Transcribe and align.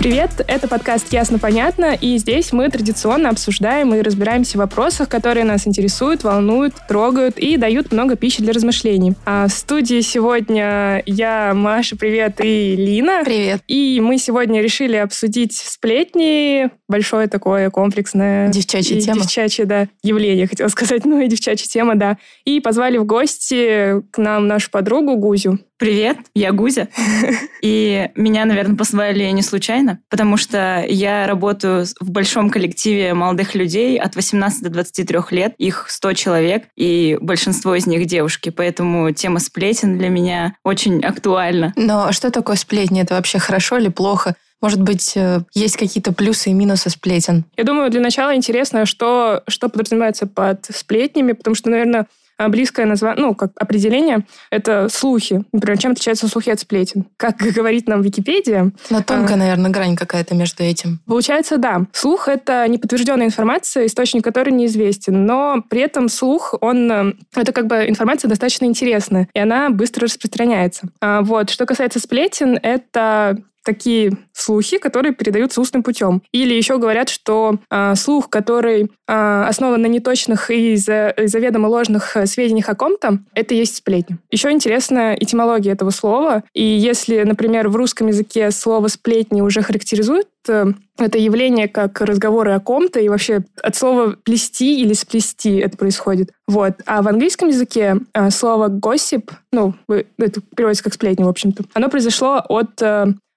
Привет, 0.00 0.30
это 0.48 0.66
подкаст 0.66 1.12
«Ясно-понятно», 1.12 1.94
и 1.94 2.16
здесь 2.16 2.54
мы 2.54 2.70
традиционно 2.70 3.28
обсуждаем 3.28 3.94
и 3.94 4.00
разбираемся 4.00 4.56
в 4.56 4.60
вопросах, 4.60 5.10
которые 5.10 5.44
нас 5.44 5.66
интересуют, 5.66 6.24
волнуют, 6.24 6.72
трогают 6.88 7.36
и 7.36 7.58
дают 7.58 7.92
много 7.92 8.16
пищи 8.16 8.42
для 8.42 8.54
размышлений. 8.54 9.12
А 9.26 9.46
в 9.46 9.50
студии 9.50 10.00
сегодня 10.00 11.02
я, 11.04 11.52
Маша, 11.54 11.98
привет, 11.98 12.42
и 12.42 12.76
Лина. 12.76 13.20
Привет. 13.26 13.60
И 13.66 14.00
мы 14.02 14.16
сегодня 14.16 14.62
решили 14.62 14.96
обсудить 14.96 15.54
сплетни, 15.54 16.70
большое 16.90 17.28
такое 17.28 17.70
комплексное... 17.70 18.48
Девчачья 18.48 18.96
и 18.96 19.00
тема. 19.00 19.20
Девчачье, 19.20 19.64
да, 19.64 19.88
явление, 20.02 20.46
хотела 20.46 20.68
сказать, 20.68 21.04
ну 21.06 21.20
и 21.20 21.28
девчачья 21.28 21.66
тема, 21.66 21.94
да. 21.94 22.18
И 22.44 22.60
позвали 22.60 22.98
в 22.98 23.06
гости 23.06 24.02
к 24.10 24.18
нам 24.18 24.46
нашу 24.46 24.70
подругу 24.70 25.16
Гузю. 25.16 25.58
Привет, 25.80 26.18
я 26.34 26.52
Гузя. 26.52 26.88
И 27.62 28.10
меня, 28.14 28.44
наверное, 28.44 28.76
позвали 28.76 29.24
не 29.30 29.40
случайно, 29.40 30.00
потому 30.10 30.36
что 30.36 30.84
я 30.86 31.26
работаю 31.26 31.86
в 32.00 32.10
большом 32.10 32.50
коллективе 32.50 33.14
молодых 33.14 33.54
людей 33.54 33.98
от 33.98 34.14
18 34.14 34.62
до 34.62 34.68
23 34.68 35.18
лет. 35.30 35.54
Их 35.56 35.86
100 35.88 36.12
человек, 36.12 36.64
и 36.76 37.16
большинство 37.22 37.74
из 37.74 37.86
них 37.86 38.04
девушки. 38.04 38.50
Поэтому 38.50 39.10
тема 39.12 39.38
сплетен 39.38 39.96
для 39.96 40.10
меня 40.10 40.54
очень 40.64 41.02
актуальна. 41.02 41.72
Но 41.76 42.12
что 42.12 42.30
такое 42.30 42.56
сплетни? 42.56 43.00
Это 43.00 43.14
вообще 43.14 43.38
хорошо 43.38 43.78
или 43.78 43.88
плохо? 43.88 44.34
Может 44.60 44.82
быть, 44.82 45.16
э, 45.16 45.40
есть 45.54 45.76
какие-то 45.76 46.12
плюсы 46.12 46.50
и 46.50 46.54
минусы 46.54 46.90
сплетен? 46.90 47.44
Я 47.56 47.64
думаю, 47.64 47.90
для 47.90 48.00
начала 48.00 48.34
интересно, 48.34 48.86
что, 48.86 49.42
что 49.48 49.68
подразумевается 49.68 50.26
под 50.26 50.66
сплетнями, 50.66 51.32
потому 51.32 51.54
что, 51.54 51.70
наверное, 51.70 52.06
а, 52.40 52.48
близкое 52.48 52.86
название, 52.86 53.22
ну, 53.22 53.34
как 53.34 53.50
определение, 53.56 54.24
это 54.50 54.88
слухи. 54.90 55.42
Например, 55.52 55.76
чем 55.76 55.92
отличаются 55.92 56.26
слухи 56.26 56.48
от 56.48 56.58
сплетен? 56.58 57.04
Как 57.18 57.36
говорит 57.54 57.86
нам 57.86 58.00
Википедия, 58.00 58.72
Но 58.88 59.02
тонкая, 59.02 59.36
наверное, 59.36 59.70
грань 59.70 59.94
какая-то 59.94 60.34
между 60.34 60.62
этим. 60.62 61.00
Получается, 61.06 61.58
да. 61.58 61.82
Слух— 61.92 62.28
это 62.28 62.66
неподтвержденная 62.66 63.26
информация, 63.26 63.84
источник 63.84 64.24
которой 64.24 64.52
неизвестен. 64.52 65.26
Но 65.26 65.62
при 65.68 65.82
этом 65.82 66.08
слух, 66.08 66.54
он... 66.62 66.90
э, 66.90 67.12
Это 67.34 67.52
как 67.52 67.66
бы 67.66 67.86
информация 67.86 68.30
достаточно 68.30 68.64
интересная, 68.64 69.28
и 69.34 69.38
она 69.38 69.68
быстро 69.68 70.04
распространяется. 70.04 70.88
А, 71.02 71.20
Вот. 71.20 71.50
Что 71.50 71.66
касается 71.66 72.00
сплетен, 72.00 72.58
это 72.62 73.36
такие 73.64 74.12
слухи, 74.32 74.78
которые 74.78 75.14
передаются 75.14 75.60
устным 75.60 75.82
путем. 75.82 76.22
Или 76.32 76.54
еще 76.54 76.78
говорят, 76.78 77.08
что 77.08 77.58
а, 77.68 77.94
слух, 77.94 78.30
который 78.30 78.90
а, 79.06 79.46
основан 79.48 79.82
на 79.82 79.86
неточных 79.86 80.50
и 80.50 80.76
за- 80.76 81.14
заведомо 81.16 81.66
ложных 81.66 82.16
э, 82.16 82.26
сведениях 82.26 82.68
о 82.68 82.74
ком-то, 82.74 83.18
это 83.34 83.54
есть 83.54 83.76
сплетня. 83.76 84.18
Еще 84.30 84.50
интересна 84.50 85.14
этимология 85.14 85.72
этого 85.72 85.90
слова. 85.90 86.44
И 86.54 86.62
если, 86.62 87.22
например, 87.22 87.68
в 87.68 87.76
русском 87.76 88.06
языке 88.08 88.50
слово 88.50 88.88
«сплетни» 88.88 89.40
уже 89.40 89.62
характеризует 89.62 90.28
э, 90.48 90.66
это 90.98 91.18
явление 91.18 91.68
как 91.68 92.00
разговоры 92.00 92.52
о 92.52 92.60
ком-то, 92.60 93.00
и 93.00 93.08
вообще 93.08 93.44
от 93.62 93.76
слова 93.76 94.16
«плести» 94.22 94.80
или 94.80 94.92
«сплести» 94.92 95.56
это 95.56 95.76
происходит. 95.76 96.30
Вот. 96.46 96.74
А 96.86 97.02
в 97.02 97.08
английском 97.08 97.48
языке 97.48 97.96
э, 98.14 98.30
слово 98.30 98.68
«gossip», 98.68 99.30
ну, 99.52 99.74
это 99.88 100.40
переводится 100.56 100.84
как 100.84 100.94
«сплетни», 100.94 101.24
в 101.24 101.28
общем-то, 101.28 101.64
оно 101.74 101.88
произошло 101.88 102.42
от 102.48 102.80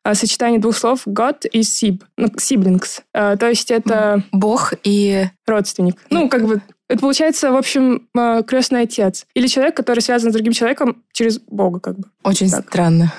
э, 0.04 0.14
сочетания 0.14 0.60
двух 0.60 0.76
слов 0.78 1.08
«god» 1.08 1.48
и 1.48 1.62
«sib», 1.62 2.02
ну, 2.18 2.28
«siblings». 2.28 3.02
Э, 3.14 3.36
То 3.40 3.50
есть 3.50 3.72
это 3.72 4.24
Бог 4.32 4.74
и... 4.84 5.26
родственник. 5.48 5.96
Ну, 6.10 6.30
как 6.30 6.46
бы 6.46 6.62
это 6.90 7.00
получается, 7.00 7.52
в 7.52 7.56
общем, 7.56 8.08
э, 8.16 8.44
крестный 8.46 8.82
отец. 8.82 9.26
Или 9.34 9.48
человек, 9.48 9.76
который 9.76 10.02
связан 10.02 10.30
с 10.32 10.34
другим 10.34 10.54
человеком 10.54 11.04
через 11.12 11.40
Бога, 11.40 11.80
как 11.80 11.98
бы. 11.98 12.04
Очень 12.24 12.50
Так. 12.52 12.66
странно. 12.70 13.12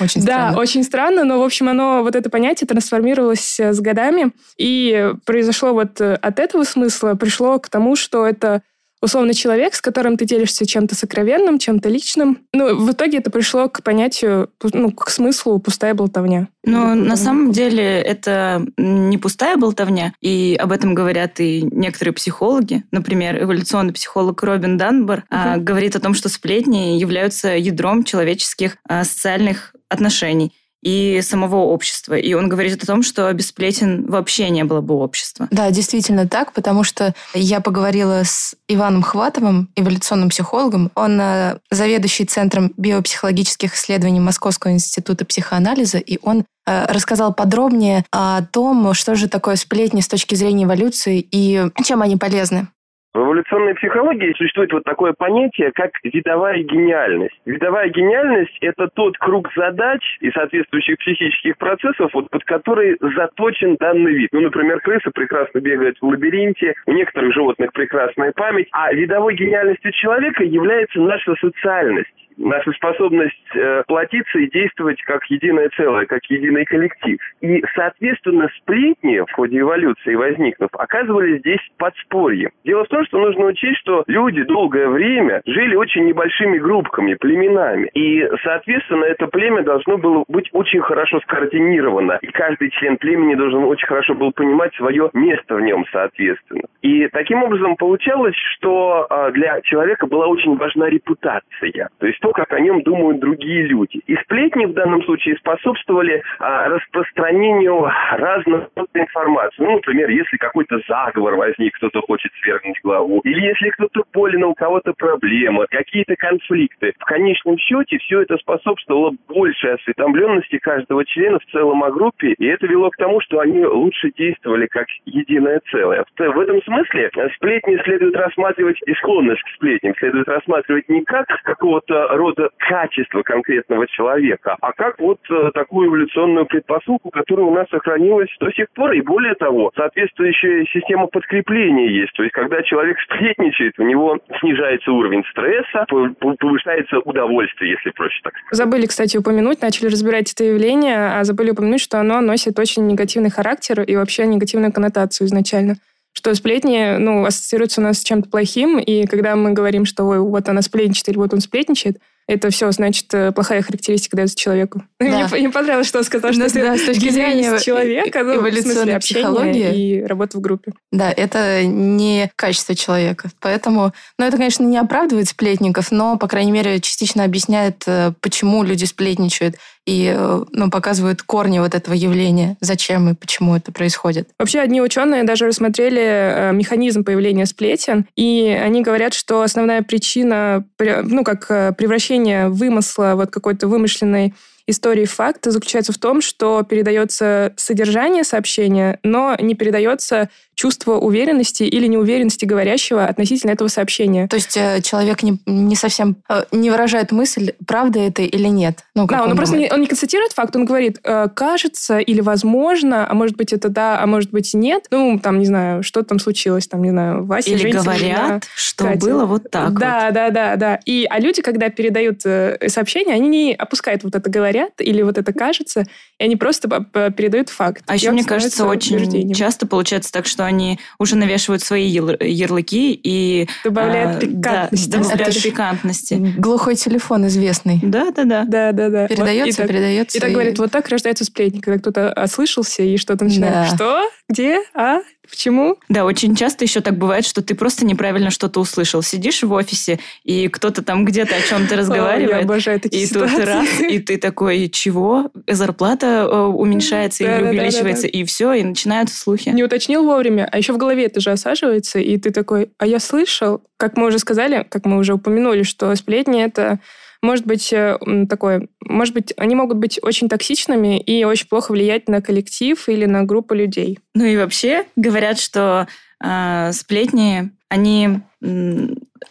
Очень 0.00 0.20
Да, 0.22 0.32
странно. 0.34 0.58
очень 0.58 0.82
странно, 0.82 1.24
но, 1.24 1.38
в 1.38 1.42
общем, 1.42 1.68
оно, 1.68 2.02
вот 2.02 2.14
это 2.16 2.28
понятие 2.28 2.66
трансформировалось 2.66 3.58
с 3.60 3.80
годами, 3.80 4.32
и 4.56 5.12
произошло 5.24 5.72
вот 5.72 6.00
от 6.00 6.38
этого 6.40 6.64
смысла, 6.64 7.14
пришло 7.14 7.58
к 7.58 7.68
тому, 7.68 7.94
что 7.96 8.26
это 8.26 8.62
условно 9.00 9.34
человек, 9.34 9.74
с 9.74 9.80
которым 9.80 10.16
ты 10.16 10.24
делишься 10.24 10.66
чем-то 10.66 10.94
сокровенным, 10.94 11.58
чем-то 11.58 11.88
личным. 11.88 12.38
Ну, 12.52 12.76
в 12.76 12.92
итоге 12.92 13.18
это 13.18 13.30
пришло 13.30 13.68
к 13.68 13.82
понятию, 13.82 14.50
ну, 14.72 14.90
к 14.90 15.10
смыслу 15.10 15.58
пустая 15.58 15.94
болтовня. 15.94 16.48
Но 16.64 16.94
на 16.94 17.16
самом 17.16 17.52
деле 17.52 17.82
это 17.82 18.66
не 18.76 19.18
пустая 19.18 19.56
болтовня, 19.56 20.12
и 20.20 20.56
об 20.58 20.72
этом 20.72 20.94
говорят 20.94 21.38
и 21.40 21.62
некоторые 21.70 22.14
психологи. 22.14 22.84
Например, 22.90 23.42
эволюционный 23.42 23.92
психолог 23.92 24.42
Робин 24.42 24.76
Данбар 24.76 25.24
а, 25.30 25.56
Мгм. 25.56 25.64
говорит 25.64 25.96
о 25.96 26.00
том, 26.00 26.14
что 26.14 26.28
сплетни 26.28 26.98
являются 26.98 27.56
ядром 27.56 28.04
человеческих 28.04 28.76
а, 28.88 29.04
социальных 29.04 29.74
отношений 29.88 30.52
и 30.86 31.20
самого 31.20 31.56
общества. 31.56 32.14
И 32.14 32.32
он 32.34 32.48
говорит 32.48 32.80
о 32.80 32.86
том, 32.86 33.02
что 33.02 33.32
без 33.32 33.48
сплетен 33.48 34.06
вообще 34.06 34.50
не 34.50 34.62
было 34.62 34.80
бы 34.80 34.94
общества. 34.94 35.48
Да, 35.50 35.68
действительно 35.72 36.28
так, 36.28 36.52
потому 36.52 36.84
что 36.84 37.12
я 37.34 37.60
поговорила 37.60 38.22
с 38.22 38.54
Иваном 38.68 39.02
Хватовым, 39.02 39.68
эволюционным 39.74 40.28
психологом. 40.28 40.92
Он 40.94 41.20
э, 41.20 41.58
заведующий 41.72 42.24
Центром 42.24 42.72
биопсихологических 42.76 43.74
исследований 43.74 44.20
Московского 44.20 44.70
института 44.70 45.24
психоанализа, 45.24 45.98
и 45.98 46.20
он 46.22 46.44
э, 46.66 46.86
рассказал 46.86 47.34
подробнее 47.34 48.04
о 48.12 48.42
том, 48.42 48.94
что 48.94 49.16
же 49.16 49.28
такое 49.28 49.56
сплетни 49.56 50.00
с 50.00 50.06
точки 50.06 50.36
зрения 50.36 50.64
эволюции 50.64 51.26
и 51.28 51.68
чем 51.84 52.00
они 52.00 52.16
полезны. 52.16 52.68
В 53.16 53.18
эволюционной 53.18 53.74
психологии 53.76 54.34
существует 54.36 54.70
вот 54.74 54.84
такое 54.84 55.14
понятие, 55.14 55.72
как 55.72 55.92
видовая 56.02 56.58
гениальность. 56.58 57.40
Видовая 57.46 57.88
гениальность– 57.88 58.54
это 58.60 58.88
тот 58.92 59.16
круг 59.16 59.48
задач 59.56 60.02
и 60.20 60.30
соответствующих 60.32 60.98
психических 60.98 61.56
процессов, 61.56 62.10
вот, 62.12 62.28
под 62.28 62.44
который 62.44 62.98
заточен 63.00 63.76
данный 63.80 64.12
вид. 64.12 64.28
Ну, 64.32 64.42
например, 64.42 64.80
крыса 64.80 65.10
прекрасно 65.14 65.60
бегает 65.60 65.96
в 65.98 66.06
лабиринте, 66.06 66.74
у 66.84 66.92
некоторых 66.92 67.32
животных 67.32 67.72
прекрасная 67.72 68.32
память, 68.32 68.68
а 68.72 68.92
видовой 68.92 69.34
гениальностью 69.34 69.92
человека 69.92 70.44
является 70.44 71.00
наша 71.00 71.34
социальность 71.36 72.25
наша 72.36 72.72
способность 72.72 73.36
э, 73.54 73.82
платиться 73.86 74.38
и 74.38 74.50
действовать 74.50 75.00
как 75.02 75.24
единое 75.26 75.70
целое, 75.76 76.06
как 76.06 76.24
единый 76.26 76.64
коллектив. 76.64 77.18
И, 77.40 77.62
соответственно, 77.74 78.48
сплетни 78.58 79.20
в 79.20 79.32
ходе 79.32 79.60
эволюции 79.60 80.14
возникнув, 80.14 80.70
оказывались 80.72 81.40
здесь 81.40 81.60
подспорьем. 81.78 82.50
Дело 82.64 82.84
в 82.84 82.88
том, 82.88 83.04
что 83.06 83.18
нужно 83.18 83.46
учесть, 83.46 83.78
что 83.78 84.04
люди 84.06 84.42
долгое 84.42 84.88
время 84.88 85.42
жили 85.46 85.74
очень 85.74 86.04
небольшими 86.04 86.58
группками, 86.58 87.14
племенами. 87.14 87.90
И, 87.94 88.26
соответственно, 88.42 89.04
это 89.04 89.26
племя 89.26 89.62
должно 89.62 89.98
было 89.98 90.24
быть 90.28 90.48
очень 90.52 90.80
хорошо 90.80 91.20
скоординировано. 91.20 92.18
И 92.22 92.26
каждый 92.28 92.70
член 92.70 92.96
племени 92.96 93.34
должен 93.34 93.64
очень 93.64 93.86
хорошо 93.86 94.14
был 94.14 94.32
понимать 94.32 94.74
свое 94.74 95.10
место 95.12 95.54
в 95.54 95.60
нем, 95.60 95.84
соответственно. 95.92 96.62
И 96.82 97.08
таким 97.08 97.42
образом 97.42 97.76
получалось, 97.76 98.36
что 98.54 99.06
э, 99.08 99.32
для 99.32 99.60
человека 99.62 100.06
была 100.06 100.26
очень 100.26 100.56
важна 100.56 100.88
репутация. 100.88 101.88
То 101.98 102.06
есть 102.06 102.20
то, 102.26 102.32
как 102.32 102.52
о 102.52 102.58
нем 102.58 102.82
думают 102.82 103.20
другие 103.20 103.62
люди. 103.66 104.00
И 104.08 104.16
сплетни 104.16 104.64
в 104.64 104.72
данном 104.72 105.04
случае 105.04 105.36
способствовали 105.36 106.24
а, 106.40 106.68
распространению 106.68 107.88
разных 108.12 108.66
информации. 108.94 109.62
Ну, 109.62 109.74
например, 109.74 110.10
если 110.10 110.36
какой-то 110.36 110.80
заговор 110.88 111.36
возник, 111.36 111.76
кто-то 111.76 112.00
хочет 112.00 112.32
свергнуть 112.42 112.80
главу, 112.82 113.20
или 113.20 113.40
если 113.42 113.70
кто-то 113.70 114.02
болен, 114.12 114.42
у 114.42 114.54
кого-то 114.54 114.92
проблема, 114.94 115.66
какие-то 115.70 116.16
конфликты. 116.16 116.94
В 116.98 117.04
конечном 117.04 117.58
счете 117.58 117.98
все 117.98 118.22
это 118.22 118.36
способствовало 118.38 119.14
большей 119.28 119.74
осведомленности 119.74 120.58
каждого 120.58 121.04
члена 121.04 121.38
в 121.38 121.46
целом 121.52 121.84
о 121.84 121.92
группе, 121.92 122.32
и 122.32 122.46
это 122.46 122.66
вело 122.66 122.90
к 122.90 122.96
тому, 122.96 123.20
что 123.20 123.38
они 123.38 123.64
лучше 123.64 124.10
действовали 124.16 124.66
как 124.66 124.88
единое 125.04 125.60
целое. 125.70 126.04
В 126.18 126.40
этом 126.40 126.60
смысле 126.62 127.08
э, 127.16 127.28
сплетни 127.36 127.76
следует 127.84 128.16
рассматривать 128.16 128.80
и 128.84 128.94
склонность 128.94 129.42
к 129.42 129.48
сплетням 129.54 129.94
следует 129.98 130.26
рассматривать 130.26 130.88
не 130.88 131.04
как 131.04 131.26
какого-то 131.44 132.15
рода 132.16 132.50
качество 132.58 133.22
конкретного 133.22 133.86
человека, 133.86 134.56
а 134.60 134.72
как 134.72 134.98
вот 134.98 135.18
э, 135.30 135.50
такую 135.54 135.88
эволюционную 135.88 136.46
предпосылку, 136.46 137.10
которая 137.10 137.46
у 137.46 137.54
нас 137.54 137.68
сохранилась 137.70 138.28
до 138.40 138.50
сих 138.52 138.70
пор. 138.70 138.92
И 138.92 139.00
более 139.00 139.34
того, 139.34 139.70
соответствующая 139.76 140.64
система 140.72 141.06
подкрепления 141.06 141.90
есть. 141.90 142.12
То 142.14 142.22
есть, 142.22 142.32
когда 142.34 142.62
человек 142.62 142.96
сплетничает, 143.04 143.74
у 143.78 143.82
него 143.82 144.18
снижается 144.40 144.92
уровень 144.92 145.24
стресса, 145.30 145.84
пов- 145.90 146.14
пов- 146.20 146.36
повышается 146.38 146.98
удовольствие, 147.00 147.72
если 147.72 147.90
проще 147.90 148.20
так. 148.22 148.32
Забыли, 148.50 148.86
кстати, 148.86 149.16
упомянуть, 149.16 149.62
начали 149.62 149.86
разбирать 149.86 150.32
это 150.32 150.44
явление, 150.44 151.18
а 151.18 151.24
забыли 151.24 151.50
упомянуть, 151.50 151.80
что 151.80 151.98
оно 152.00 152.20
носит 152.20 152.58
очень 152.58 152.86
негативный 152.86 153.30
характер 153.30 153.82
и 153.82 153.96
вообще 153.96 154.26
негативную 154.26 154.72
коннотацию 154.72 155.26
изначально. 155.26 155.74
Что 156.16 156.34
сплетни, 156.34 156.96
ну, 156.96 157.26
ассоциируются 157.26 157.82
у 157.82 157.84
нас 157.84 157.98
с 157.98 158.02
чем-то 158.02 158.30
плохим, 158.30 158.78
и 158.78 159.04
когда 159.06 159.36
мы 159.36 159.52
говорим, 159.52 159.84
что 159.84 160.04
ой, 160.04 160.18
вот 160.18 160.48
она 160.48 160.62
сплетничает 160.62 161.10
или 161.10 161.18
вот 161.18 161.34
он 161.34 161.42
сплетничает, 161.42 161.98
это 162.26 162.48
все, 162.48 162.72
значит, 162.72 163.12
э, 163.12 163.32
плохая 163.32 163.60
характеристика 163.60 164.16
дается 164.16 164.36
человеку. 164.36 164.82
Да. 164.98 165.06
Мне, 165.06 165.26
мне 165.40 165.50
понравилось, 165.50 165.86
что 165.86 165.98
он 165.98 166.04
сказал, 166.04 166.32
что 166.32 166.44
это 166.44 166.54
да, 166.54 166.76
с 166.78 166.86
точки 166.86 167.10
зрения 167.10 167.58
человека, 167.60 168.24
ну, 168.24 168.40
в 168.40 168.50
смысле, 168.50 168.96
общения 168.96 168.98
психологии. 168.98 169.76
и 169.76 170.02
работа 170.02 170.38
в 170.38 170.40
группе. 170.40 170.72
Да, 170.90 171.12
это 171.12 171.64
не 171.64 172.30
качество 172.34 172.74
человека. 172.74 173.28
Поэтому, 173.40 173.92
ну, 174.18 174.24
это, 174.24 174.38
конечно, 174.38 174.64
не 174.64 174.78
оправдывает 174.78 175.28
сплетников, 175.28 175.92
но, 175.92 176.16
по 176.16 176.28
крайней 176.28 176.50
мере, 176.50 176.80
частично 176.80 177.24
объясняет, 177.24 177.84
э, 177.86 178.12
почему 178.20 178.64
люди 178.64 178.86
сплетничают 178.86 179.56
и, 179.86 180.12
э, 180.14 180.44
ну, 180.52 180.70
показывают 180.70 181.22
корни 181.22 181.60
вот 181.60 181.74
этого 181.74 181.94
явления, 181.94 182.56
зачем 182.60 183.08
и 183.08 183.14
почему 183.14 183.56
это 183.56 183.72
происходит. 183.72 184.28
Вообще, 184.38 184.60
одни 184.60 184.82
ученые 184.82 185.24
даже 185.24 185.46
рассмотрели 185.46 186.02
э, 186.02 186.52
механизм 186.52 187.04
появления 187.04 187.46
сплетен, 187.46 188.06
и 188.16 188.48
они 188.60 188.82
говорят, 188.82 189.14
что 189.14 189.42
основная 189.42 189.82
причина, 189.82 190.64
ну, 190.78 191.22
как 191.24 191.46
э, 191.50 191.72
превращение 191.72 192.48
вымысла, 192.48 193.12
вот 193.14 193.30
какой-то 193.30 193.68
вымышленной 193.68 194.34
истории 194.66 195.04
факт 195.04 195.44
заключается 195.44 195.92
в 195.92 195.98
том, 195.98 196.20
что 196.20 196.62
передается 196.62 197.52
содержание 197.56 198.24
сообщения, 198.24 198.98
но 199.02 199.36
не 199.40 199.54
передается 199.54 200.28
чувство 200.56 200.94
уверенности 200.94 201.64
или 201.64 201.86
неуверенности 201.86 202.46
говорящего 202.46 203.04
относительно 203.04 203.50
этого 203.50 203.68
сообщения. 203.68 204.26
То 204.26 204.36
есть 204.36 204.56
э, 204.56 204.80
человек 204.80 205.22
не, 205.22 205.38
не 205.44 205.76
совсем 205.76 206.16
э, 206.30 206.44
не 206.50 206.70
выражает 206.70 207.12
мысль, 207.12 207.52
правда 207.66 208.00
это 208.00 208.22
или 208.22 208.48
нет. 208.48 208.78
Ну, 208.94 209.06
Да, 209.06 209.22
он, 209.22 209.32
он 209.32 209.36
просто 209.36 209.56
не, 209.56 209.70
он 209.70 209.82
не 209.82 209.86
констатирует 209.86 210.32
факт, 210.32 210.56
он 210.56 210.64
говорит, 210.64 210.98
э, 211.04 211.28
кажется 211.34 211.98
или 211.98 212.22
возможно, 212.22 213.08
а 213.08 213.12
может 213.12 213.36
быть 213.36 213.52
это 213.52 213.68
да, 213.68 214.00
а 214.00 214.06
может 214.06 214.30
быть 214.30 214.54
и 214.54 214.56
нет. 214.56 214.86
Ну, 214.90 215.20
там, 215.22 215.38
не 215.38 215.44
знаю, 215.44 215.82
что 215.82 216.02
там 216.02 216.18
случилось, 216.18 216.66
там, 216.66 216.82
не 216.82 216.90
знаю, 216.90 217.26
Вася 217.26 217.50
Или 217.50 217.58
женится, 217.58 217.84
говорят, 217.84 218.28
да. 218.28 218.40
что 218.56 218.84
Катя. 218.84 218.98
было 218.98 219.26
вот 219.26 219.50
так 219.50 219.78
да, 219.78 220.10
да, 220.10 220.30
да, 220.30 220.56
да. 220.56 220.80
И, 220.86 221.06
а 221.08 221.20
люди, 221.20 221.42
когда 221.42 221.68
передают 221.68 222.24
э, 222.24 222.56
сообщения, 222.68 223.12
они 223.12 223.28
не 223.28 223.54
опускают 223.54 224.04
вот 224.04 224.14
это 224.14 224.30
говорят 224.56 224.72
или 224.80 225.02
вот 225.02 225.18
это 225.18 225.32
кажется, 225.32 225.84
и 226.18 226.24
они 226.24 226.36
просто 226.36 226.68
передают 227.16 227.50
факт. 227.50 227.82
А 227.86 227.94
И 227.94 227.98
еще, 227.98 228.10
мне 228.10 228.24
кажется, 228.24 228.64
очень 228.66 229.32
часто 229.34 229.66
получается 229.66 230.12
так, 230.12 230.26
что 230.26 230.44
они 230.44 230.78
уже 230.98 231.16
навешивают 231.16 231.62
свои 231.62 231.86
яр- 231.86 232.22
ярлыки 232.22 232.98
и... 233.02 233.48
Добавляют 233.64 234.16
а, 234.22 234.26
пикантности. 234.26 234.90
Да, 234.90 234.98
добавляют 234.98 235.42
пикантности. 235.42 236.14
Глухой 236.38 236.76
телефон 236.76 237.26
известный. 237.26 237.80
Да, 237.82 238.10
да, 238.10 238.24
да. 238.24 238.44
Да, 238.44 238.72
да, 238.72 238.88
да. 238.88 239.00
Вот, 239.02 239.08
Передается, 239.10 239.62
и 239.62 239.64
так- 239.64 239.68
передается. 239.68 240.18
И 240.18 240.20
так 240.20 240.32
говорят, 240.32 240.58
вот 240.58 240.70
так 240.70 240.88
рождается 240.88 241.24
сплетник, 241.24 241.64
когда 241.64 241.78
кто-то 241.80 242.12
ослышался 242.12 242.82
и 242.82 242.96
что-то 242.96 243.24
начинает. 243.24 243.70
Да. 243.70 243.74
Что? 243.74 244.10
Где? 244.28 244.60
А? 244.74 245.00
Почему? 245.28 245.76
Да, 245.88 246.04
очень 246.04 246.34
часто 246.36 246.64
еще 246.64 246.80
так 246.80 246.96
бывает, 246.96 247.24
что 247.26 247.42
ты 247.42 247.54
просто 247.54 247.84
неправильно 247.84 248.30
что-то 248.30 248.60
услышал. 248.60 249.02
Сидишь 249.02 249.42
в 249.42 249.52
офисе, 249.52 249.98
и 250.24 250.48
кто-то 250.48 250.82
там 250.82 251.04
где-то 251.04 251.34
о 251.36 251.40
чем-то 251.40 251.74
О, 251.74 251.76
Я 251.76 251.80
разговаривает, 251.80 252.44
обожаю 252.44 252.80
такие 252.80 253.04
и 253.04 253.06
тут 253.06 253.28
ситуации. 253.30 253.44
раз, 253.44 253.80
и 253.80 253.98
ты 253.98 254.18
такой, 254.18 254.68
чего? 254.68 255.30
Зарплата 255.46 256.28
э, 256.30 256.36
уменьшается 256.46 257.24
или 257.24 257.30
Да-да-да-да-да. 257.30 257.60
увеличивается, 257.60 258.06
и 258.06 258.24
все, 258.24 258.52
и 258.52 258.62
начинаются 258.62 259.16
слухи. 259.18 259.48
Не 259.50 259.64
уточнил 259.64 260.04
вовремя, 260.04 260.48
а 260.50 260.58
еще 260.58 260.72
в 260.72 260.76
голове 260.78 261.06
это 261.06 261.20
же 261.20 261.30
осаживается, 261.30 261.98
и 261.98 262.16
ты 262.18 262.30
такой, 262.30 262.70
а 262.78 262.86
я 262.86 262.98
слышал, 263.00 263.62
как 263.76 263.96
мы 263.96 264.06
уже 264.06 264.18
сказали, 264.18 264.66
как 264.68 264.86
мы 264.86 264.98
уже 264.98 265.14
упомянули, 265.14 265.62
что 265.62 265.94
сплетни 265.96 266.42
это 266.42 266.78
может 267.26 267.44
быть 267.44 267.72
э, 267.72 267.98
такое, 268.28 268.68
может 268.80 269.12
быть, 269.12 269.34
они 269.36 269.54
могут 269.54 269.76
быть 269.76 269.98
очень 270.02 270.28
токсичными 270.28 270.98
и 270.98 271.24
очень 271.24 271.48
плохо 271.48 271.72
влиять 271.72 272.08
на 272.08 272.22
коллектив 272.22 272.88
или 272.88 273.04
на 273.04 273.24
группу 273.24 273.52
людей. 273.52 273.98
Ну 274.14 274.24
и 274.24 274.36
вообще 274.36 274.84
говорят, 274.96 275.38
что 275.38 275.86
э, 276.24 276.70
сплетни, 276.72 277.50
они 277.68 278.20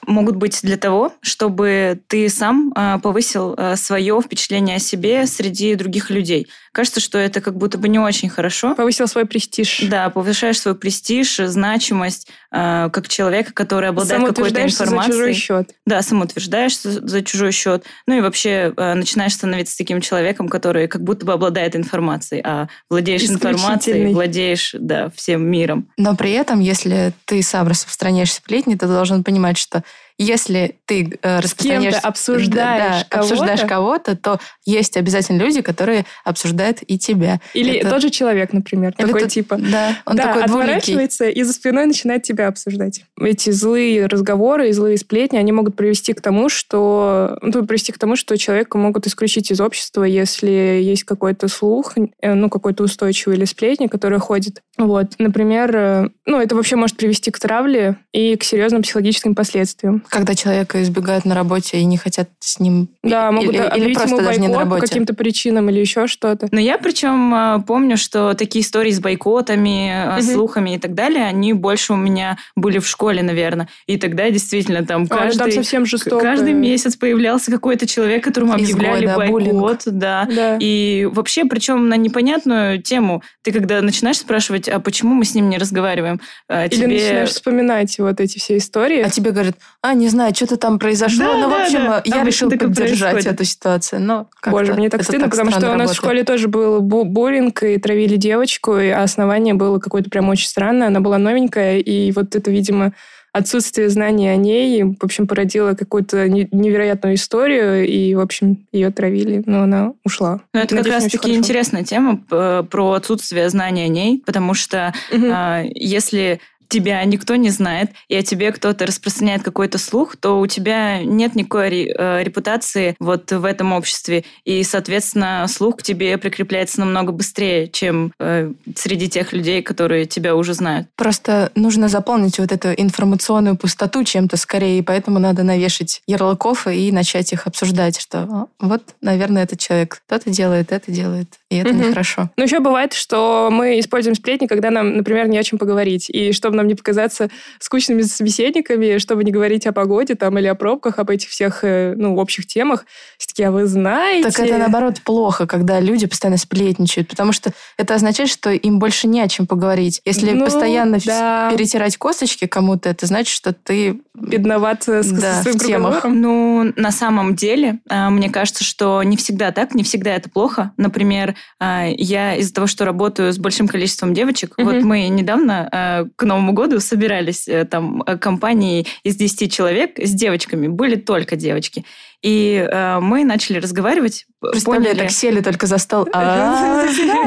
могут 0.05 0.35
быть 0.35 0.59
для 0.61 0.77
того, 0.77 1.13
чтобы 1.21 1.99
ты 2.07 2.29
сам 2.29 2.71
э, 2.75 2.99
повысил 3.01 3.57
свое 3.75 4.21
впечатление 4.21 4.77
о 4.77 4.79
себе 4.79 5.25
среди 5.25 5.75
других 5.75 6.09
людей. 6.09 6.47
Кажется, 6.71 6.99
что 6.99 7.17
это 7.17 7.41
как 7.41 7.55
будто 7.55 7.77
бы 7.77 7.87
не 7.87 7.99
очень 7.99 8.29
хорошо. 8.29 8.75
Повысил 8.75 9.07
свой 9.07 9.25
престиж. 9.25 9.85
Да, 9.89 10.09
повышаешь 10.09 10.59
свой 10.59 10.75
престиж, 10.75 11.37
значимость 11.37 12.27
э, 12.51 12.89
как 12.91 13.07
человека, 13.07 13.53
который 13.53 13.89
обладает 13.89 14.21
какой-то 14.21 14.35
Самоутверждаешься 14.35 14.77
за 14.77 14.85
чужой 14.85 15.05
информацией. 15.07 15.33
счет. 15.33 15.69
Да, 15.85 16.01
самоутверждаешься 16.01 16.91
за 16.91 17.15
за 17.15 17.23
чужой 17.23 17.51
счет. 17.53 17.85
Ну 18.07 18.17
и 18.17 18.21
вообще 18.21 18.73
э, 18.75 18.93
начинаешь 18.93 19.33
становиться 19.33 19.77
таким 19.77 20.01
человеком, 20.01 20.49
который 20.49 20.89
как 20.89 21.01
будто 21.01 21.25
бы 21.25 21.31
обладает 21.31 21.77
информацией, 21.77 22.41
а 22.43 22.67
владеешь 22.89 23.23
информацией, 23.23 24.13
владеешь 24.13 24.75
да, 24.77 25.09
всем 25.15 25.49
миром. 25.49 25.87
Но 25.97 26.13
при 26.15 26.33
этом, 26.33 26.59
если 26.59 27.13
ты 27.23 27.41
сам 27.41 27.69
распространяешь 27.69 28.33
сплетни, 28.33 28.75
ты 28.75 28.85
должен 28.87 29.23
понимать, 29.23 29.57
что 29.57 29.84
если 30.17 30.77
ты 30.85 31.17
э, 31.21 31.39
распространяешь... 31.39 31.95
обсуждаешь 32.01 33.05
да, 33.09 33.19
обсуждаешь 33.19 33.61
кого-то. 33.61 34.15
кого-то, 34.15 34.15
то 34.15 34.39
есть 34.65 34.95
обязательно 34.97 35.41
люди, 35.41 35.61
которые 35.61 36.05
обсуждают 36.23 36.79
и 36.87 36.97
тебя. 36.97 37.41
Или 37.53 37.79
Это- 37.79 37.89
тот 37.89 38.01
же 38.01 38.09
человек, 38.09 38.53
например, 38.53 38.93
Или 38.97 39.07
такой 39.07 39.21
тот- 39.21 39.29
типа. 39.31 39.57
Да, 39.57 39.97
он 40.05 40.15
да, 40.15 40.23
такой 40.23 40.43
двуликий. 40.45 40.69
отворачивается 40.73 41.29
и 41.29 41.43
за 41.43 41.53
спиной 41.53 41.85
начинает 41.85 42.23
тебя 42.23 42.47
обсуждать. 42.47 43.01
Эти 43.19 43.49
злые 43.49 44.05
разговоры 44.05 44.69
и 44.69 44.71
злые 44.71 44.97
сплетни, 44.97 45.37
они 45.37 45.51
могут 45.51 45.75
привести 45.75 46.13
к 46.13 46.21
тому, 46.21 46.49
что 46.49 47.37
ну, 47.41 47.65
привести 47.65 47.91
к 47.91 47.97
тому, 47.97 48.15
что 48.15 48.37
человека 48.37 48.77
могут 48.77 49.07
исключить 49.07 49.51
из 49.51 49.59
общества, 49.59 50.03
если 50.03 50.49
есть 50.49 51.03
какой-то 51.03 51.47
слух, 51.47 51.93
э, 52.21 52.33
ну, 52.33 52.49
какой-то 52.49 52.83
устойчивый 52.83 53.37
или 53.37 53.45
сплетни, 53.45 53.87
который 53.87 54.19
ходит. 54.19 54.61
Вот, 54.77 55.13
например, 55.17 55.75
э, 55.75 56.09
ну, 56.25 56.39
это 56.39 56.55
вообще 56.55 56.75
может 56.75 56.97
привести 56.97 57.31
к 57.31 57.39
травле 57.39 57.97
и 58.13 58.35
к 58.35 58.43
серьезным 58.43 58.81
психологическим 58.81 59.35
последствиям. 59.35 60.04
Когда 60.09 60.35
человека 60.35 60.81
избегают 60.83 61.25
на 61.25 61.35
работе 61.35 61.77
и 61.79 61.85
не 61.85 61.97
хотят 61.97 62.29
с 62.39 62.59
ним... 62.59 62.89
Да, 63.03 63.27
или- 63.29 63.35
могут 63.35 63.55
или, 63.55 63.85
или 63.85 63.93
просто 63.93 64.15
ему 64.15 64.25
даже 64.25 64.39
не 64.39 64.47
на 64.47 64.53
бойкот 64.53 64.69
по 64.69 64.75
работе. 64.75 64.87
каким-то 64.87 65.13
причинам 65.13 65.69
или 65.69 65.79
еще 65.79 66.07
что-то. 66.07 66.47
Но 66.51 66.59
я 66.59 66.77
причем 66.77 67.33
э, 67.33 67.61
помню, 67.65 67.97
что 67.97 68.33
такие 68.33 68.63
истории 68.63 68.91
с 68.91 68.99
бойкотами, 68.99 70.15
Мгм. 70.17 70.21
слухами 70.21 70.75
и 70.75 70.79
так 70.79 70.93
далее, 70.93 71.25
они 71.25 71.53
больше 71.53 71.93
у 71.93 71.95
меня 71.95 72.37
были 72.55 72.79
в 72.79 72.87
школе, 72.87 73.23
наверное. 73.23 73.67
И 73.87 73.97
тогда 73.97 74.29
действительно 74.29 74.85
там 74.85 75.01
А, 75.01 75.03
ну, 75.03 75.07
там 75.07 75.19
каждый... 75.19 75.51
совсем 75.53 75.85
жестоко. 75.85 76.19
Каждый 76.21 76.53
месяц 76.53 76.95
появлялся 76.95 77.51
какой-то 77.51 77.87
человек, 77.87 78.23
которому 78.23 78.53
Изгой, 78.57 78.65
объявляли 78.73 79.05
да, 79.07 79.15
бойкот, 79.15 79.81
да. 79.85 80.27
Да. 80.33 80.57
И 80.59 81.07
вообще, 81.11 81.45
причем 81.45 81.89
на 81.89 81.97
непонятную 81.97 82.81
тему, 82.81 83.23
ты 83.41 83.51
когда 83.51 83.81
начинаешь 83.81 84.17
спрашивать, 84.17 84.67
а 84.69 84.79
почему 84.79 85.13
мы 85.13 85.25
с 85.25 85.33
ним 85.35 85.49
не 85.49 85.57
разговариваем, 85.57 86.19
а, 86.47 86.65
Или 86.65 86.75
тебе... 86.75 86.87
начинаешь 86.87 87.29
вспоминать 87.29 87.97
вот 87.99 88.19
эти 88.19 88.37
все 88.37 88.57
истории. 88.57 89.01
А 89.01 89.09
тебе 89.09 89.31
говорят, 89.31 89.55
а, 89.81 89.93
не 89.95 90.07
знаю, 90.09 90.33
что-то 90.35 90.57
там 90.57 90.79
произошло, 90.79 91.25
Да, 91.25 91.37
но, 91.37 91.47
в 91.47 91.49
да, 91.51 91.63
общем, 91.63 91.79
да. 91.79 92.01
я 92.05 92.21
Обычно 92.21 92.25
решил 92.27 92.49
поддержать 92.51 93.11
происходит. 93.11 93.27
эту 93.27 93.43
ситуацию. 93.45 94.01
Но 94.01 94.27
Боже, 94.45 94.73
мне 94.75 94.89
так 94.89 95.03
стыдно, 95.03 95.29
потому 95.29 95.49
что 95.51 95.57
у 95.59 95.61
странно 95.61 95.77
нас 95.83 95.91
в 95.91 95.93
работает. 95.93 95.97
школе 95.97 96.23
тоже 96.23 96.47
был 96.47 96.81
бу- 96.81 97.03
буллинг, 97.05 97.63
и 97.63 97.77
травили 97.77 98.15
девочку, 98.15 98.77
и 98.77 98.89
основание 98.89 99.53
было 99.53 99.79
какое-то 99.79 100.09
прям 100.09 100.29
очень 100.29 100.47
странное. 100.47 100.87
Она 100.87 100.99
была 100.99 101.17
новенькая, 101.17 101.79
и 101.79 102.11
вот 102.11 102.35
это, 102.35 102.51
видимо, 102.51 102.93
отсутствие 103.33 103.89
знаний 103.89 104.29
о 104.29 104.37
ней, 104.37 104.83
в 104.83 105.03
общем, 105.03 105.27
породило 105.27 105.73
какую-то 105.73 106.29
не- 106.29 106.47
невероятную 106.53 107.15
историю, 107.15 107.85
и, 107.85 108.15
в 108.15 108.21
общем, 108.21 108.65
ее 108.71 108.91
травили, 108.91 109.43
но 109.45 109.63
она 109.63 109.91
ушла. 110.05 110.39
Ну, 110.53 110.59
это 110.61 110.69
как 110.69 110.85
Надеюсь, 110.85 110.95
очень 111.03 111.03
раз-таки 111.17 111.35
интересная 111.35 111.83
тема 111.83 112.15
п- 112.29 112.63
про 112.71 112.93
отсутствие 112.93 113.49
знания 113.49 113.85
о 113.85 113.89
ней, 113.89 114.23
потому 114.25 114.53
что 114.53 114.93
Мгм. 115.11 115.29
а, 115.33 115.63
если 115.65 116.39
тебя 116.75 117.03
никто 117.05 117.35
не 117.37 117.49
знает, 117.49 117.91
и 118.09 118.15
о 118.15 118.21
тебе 118.21 118.51
кто-то 118.51 118.85
распространяет 118.85 119.43
какой-то 119.43 119.77
слух, 119.77 120.17
то 120.17 120.39
у 120.39 120.47
тебя 120.47 121.01
нет 121.03 121.33
никакой 121.33 121.85
э, 121.85 122.23
репутации 122.23 122.95
вот 122.99 123.31
в 123.31 123.45
этом 123.45 123.71
обществе. 123.71 124.25
И, 124.43 124.61
соответственно, 124.63 125.45
слух 125.47 125.77
к 125.77 125.83
тебе 125.83 126.17
прикрепляется 126.17 126.81
намного 126.81 127.13
быстрее, 127.13 127.69
чем 127.69 128.11
э, 128.19 128.51
среди 128.75 129.07
тех 129.07 129.31
людей, 129.31 129.61
которые 129.61 130.05
тебя 130.05 130.35
уже 130.35 130.53
знают. 130.53 130.87
Просто 130.97 131.49
нужно 131.55 131.87
заполнить 131.87 132.39
вот 132.39 132.51
эту 132.51 132.73
информационную 132.73 133.55
пустоту 133.55 134.03
чем-то 134.03 134.35
скорее, 134.35 134.79
и 134.79 134.81
поэтому 134.81 135.19
надо 135.19 135.43
навешать 135.43 136.01
ярлыков 136.07 136.67
и 136.67 136.91
начать 136.91 137.31
их 137.31 137.47
обсуждать, 137.47 137.99
что 137.99 138.17
«А, 138.19 138.47
вот, 138.59 138.83
наверное, 139.01 139.43
этот 139.43 139.59
человек 139.59 140.01
то-то 140.09 140.29
делает, 140.29 140.73
это 140.73 140.91
делает, 140.91 141.29
и 141.49 141.57
это 141.57 141.73
Мгм. 141.73 141.81
нехорошо. 141.81 142.29
Но 142.37 142.43
еще 142.43 142.59
бывает, 142.59 142.93
что 142.93 143.49
мы 143.51 143.79
используем 143.79 144.15
сплетни, 144.15 144.47
когда 144.47 144.71
нам, 144.71 144.97
например, 144.97 145.27
не 145.27 145.37
о 145.37 145.43
чем 145.43 145.59
поговорить. 145.59 146.09
И 146.09 146.31
чтобы 146.31 146.57
нам 146.57 146.67
не 146.67 146.73
показаться 146.75 147.29
скучными 147.59 148.01
собеседниками, 148.01 148.97
чтобы 148.97 149.23
не 149.23 149.31
говорить 149.31 149.67
о 149.67 149.71
погоде 149.71 150.15
там, 150.15 150.37
или 150.39 150.47
о 150.47 150.55
пробках, 150.55 150.97
об 150.97 151.09
этих 151.11 151.29
всех 151.29 151.63
э, 151.63 151.93
ну, 151.95 152.15
общих 152.17 152.47
темах, 152.47 152.85
все 153.17 153.27
таки 153.27 153.43
а 153.43 153.51
вы 153.51 153.67
знаете... 153.67 154.29
Так 154.31 154.39
это, 154.39 154.57
наоборот, 154.57 155.01
плохо, 155.03 155.45
когда 155.45 155.79
люди 155.79 156.07
постоянно 156.07 156.37
сплетничают, 156.37 157.09
потому 157.09 157.31
что 157.31 157.51
это 157.77 157.93
означает, 157.93 158.29
что 158.29 158.51
им 158.51 158.79
больше 158.79 159.07
не 159.07 159.21
о 159.21 159.27
чем 159.27 159.45
поговорить. 159.45 160.01
Если 160.03 160.31
Ну, 160.31 160.45
постоянно 160.45 160.97
да. 161.05 161.51
перетирать 161.55 161.97
косточки 161.97 162.47
кому-то, 162.47 162.89
это 162.89 163.05
значит, 163.05 163.33
что 163.35 163.53
ты... 163.53 164.01
бедноват 164.15 164.87
э, 164.87 165.03
с, 165.03 165.11
Да, 165.11 165.41
своим 165.43 165.59
в 165.59 165.63
темах. 165.63 166.05
Ну, 166.05 166.73
на 166.75 166.91
самом 166.91 167.35
деле, 167.35 167.79
а, 167.87 168.09
мне 168.09 168.29
кажется, 168.29 168.63
что 168.63 169.03
не 169.03 169.15
всегда 169.15 169.51
так, 169.51 169.75
не 169.75 169.83
всегда 169.83 170.15
это 170.15 170.29
плохо. 170.29 170.71
Например, 170.77 171.35
я 171.59 172.35
из-за 172.35 172.53
того, 172.53 172.67
что 172.67 172.85
работаю 172.85 173.31
с 173.31 173.37
большим 173.37 173.67
количеством 173.67 174.13
девочек, 174.13 174.55
Мгм. 174.57 174.65
вот 174.65 174.83
мы 174.83 175.07
недавно 175.07 175.69
а, 175.71 176.05
к 176.15 176.23
Новому 176.23 176.53
году 176.53 176.79
собирались 176.79 177.47
э, 177.47 177.65
там 177.65 178.03
э, 178.03 178.17
компанией 178.17 178.87
из 179.03 179.15
10 179.15 179.51
человек 179.51 179.97
с 179.97 180.11
девочками, 180.11 180.67
были 180.67 180.95
только 180.95 181.35
девочки. 181.35 181.85
И 182.25 182.55
э, 182.55 182.99
мы 183.01 183.23
начали 183.23 183.59
разговаривать. 183.59 184.25
Представляю, 184.41 184.95
поняли- 184.95 184.97
так 185.03 185.11
сели 185.11 185.41
только 185.41 185.67
за 185.67 185.77
стол. 185.77 186.07
А, 186.11 186.83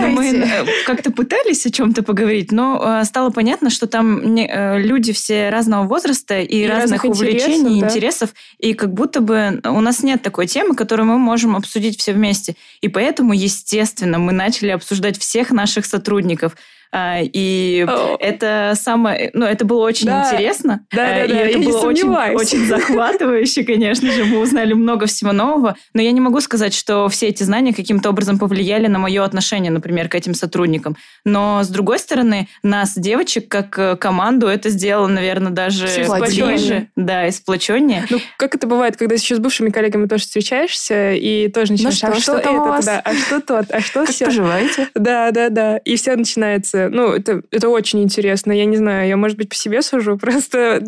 Мы 0.09 0.27
э, 0.31 0.67
как-то 0.87 1.13
пытались 1.13 1.65
о 1.67 1.71
чем-то 1.71 2.03
поговорить, 2.03 2.51
но 2.51 3.01
э, 3.01 3.05
стало 3.05 3.31
понятно, 3.31 3.71
что 3.71 3.87
там 3.87 4.19
э, 4.37 4.81
люди 4.81 5.13
все 5.13 5.51
разного 5.51 5.87
возраста 5.87 6.41
и, 6.41 6.67
разных, 6.67 7.05
увлечений, 7.05 7.79
интересов, 7.79 8.31
и 8.59 8.75
как 8.75 8.93
будто 8.93 9.21
бы 9.21 9.61
у 9.65 9.81
нас 9.81 10.03
нет 10.03 10.21
такой 10.23 10.49
темы, 10.49 10.75
которую 10.75 11.07
мы 11.07 11.19
можем 11.19 11.55
обсудить 11.55 12.01
все 12.01 12.13
вместе. 12.13 12.57
И 12.81 12.89
поэтому, 12.89 13.33
естественно, 13.35 14.19
мы 14.19 14.33
начали 14.33 14.71
обсуждать 14.71 15.17
всех 15.17 15.53
наших 15.53 15.87
сотрудников. 15.87 16.57
А, 16.93 17.19
И 17.23 17.85
О. 17.89 18.17
это 18.19 18.73
самое, 18.75 19.31
ну, 19.35 19.45
это 19.45 19.65
было 19.65 19.85
очень 19.85 20.07
Да. 20.07 20.25
интересно. 20.25 20.87
Да, 20.91 20.97
да, 21.05 21.19
Э, 21.19 21.25
и 21.27 21.29
да, 21.29 21.35
это 21.41 21.51
я 21.51 21.59
не 21.59 21.67
было 21.67 21.81
очень, 21.87 22.09
очень 22.11 22.67
захватывающе, 22.67 23.65
конечно 23.65 24.11
же. 24.11 24.25
Мы 24.25 24.39
узнали 24.39 24.73
много 24.73 25.07
всего 25.07 25.33
нового. 25.33 25.77
Но 25.95 26.01
я 26.03 26.13
не 26.13 26.21
могу 26.21 26.41
сказать, 26.41 26.75
что 26.75 27.09
все 27.09 27.29
эти 27.29 27.43
знания 27.43 27.75
каким-то 27.75 28.09
образом 28.11 28.39
повлияли 28.39 28.87
на 28.87 28.99
мое 28.99 29.25
отношение, 29.25 29.71
например, 29.71 30.09
к 30.09 30.15
этим 30.15 30.35
сотрудникам. 30.35 30.97
Но, 31.25 31.63
с 31.63 31.69
другой 31.69 31.99
стороны, 31.99 32.49
нас, 32.63 32.95
девочек, 32.97 33.49
как 33.49 33.79
э, 33.79 33.97
команду, 33.97 34.47
это 34.47 34.71
сделало, 34.71 35.09
наверное, 35.09 35.53
даже 35.53 35.87
ближе. 36.21 36.89
Да, 36.97 37.27
и 37.27 37.31
сплоченнее. 37.31 38.07
Ну, 38.11 38.19
как 38.39 38.55
это 38.55 38.67
бывает, 38.67 38.97
когда 38.97 39.15
еще 39.15 39.35
с 39.37 39.39
бывшими 39.39 39.71
коллегами 39.71 40.07
тоже 40.07 40.23
встречаешься 40.25 41.13
и 41.13 41.49
тоже 41.49 41.73
начинаешь, 41.73 41.97
что, 41.97 42.07
а 42.09 42.13
что 42.15 42.23
что 42.23 42.39
это, 42.39 42.81
да, 42.87 43.01
а 43.05 43.15
что 43.15 43.41
тот, 43.41 43.67
а 43.71 43.81
что 43.81 44.01
Как 44.07 44.15
все. 44.15 44.25
поживаете? 44.27 44.89
Да, 44.95 45.31
да, 45.31 45.49
да. 45.49 45.77
И 45.79 45.97
все 45.97 46.17
начинается. 46.17 46.78
Ну, 46.91 47.13
это, 47.13 47.43
это 47.51 47.69
очень 47.69 48.03
интересно. 48.03 48.53
Я 48.53 48.65
не 48.65 48.77
знаю, 48.77 49.09
я, 49.09 49.17
может 49.17 49.37
быть, 49.37 49.49
по 49.49 49.55
себе 49.55 49.83
сужу. 49.83 50.19
Просто 50.21 50.83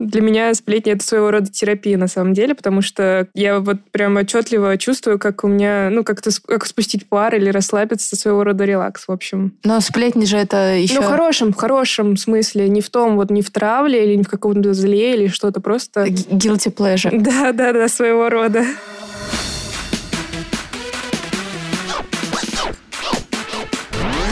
для 0.00 0.22
меня 0.22 0.52
сплетни 0.54 0.92
это 0.92 1.04
своего 1.04 1.30
рода 1.30 1.52
терапия 1.52 1.98
на 1.98 2.08
самом 2.08 2.32
деле, 2.32 2.54
потому 2.54 2.80
что 2.80 3.28
я 3.34 3.60
вот 3.60 3.76
прям 3.92 4.16
отчетливо 4.16 4.78
чувствую, 4.78 5.18
как 5.18 5.44
у 5.44 5.48
меня, 5.48 5.90
ну, 5.90 6.02
как-то 6.04 6.30
как 6.46 6.64
спустить 6.66 7.06
пар 7.08 7.34
или 7.34 7.50
расслабиться, 7.50 8.16
своего 8.16 8.42
рода 8.42 8.64
релакс, 8.64 9.06
в 9.06 9.12
общем. 9.12 9.52
Но 9.62 9.78
сплетни 9.80 10.24
же 10.24 10.38
это 10.38 10.74
еще... 10.74 10.94
Ну, 10.94 11.02
в 11.02 11.04
хорошем, 11.04 11.52
в 11.52 11.56
хорошем 11.56 12.16
смысле, 12.16 12.68
не 12.70 12.80
в 12.80 12.88
том, 12.88 13.16
вот 13.16 13.30
не 13.30 13.42
в 13.42 13.50
травле 13.50 14.04
или 14.06 14.14
не 14.16 14.24
в 14.24 14.28
каком-то 14.28 14.72
зле 14.72 15.14
или 15.14 15.28
что-то, 15.28 15.60
просто... 15.60 16.06
guilty 16.06 16.74
pleasure. 16.74 17.10
Да, 17.30 17.52
да, 17.52 17.72
да, 17.72 17.86
своего 17.88 18.28
рода. 18.28 18.64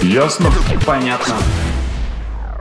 Ясно? 0.08 0.50
Понятно. 0.86 1.34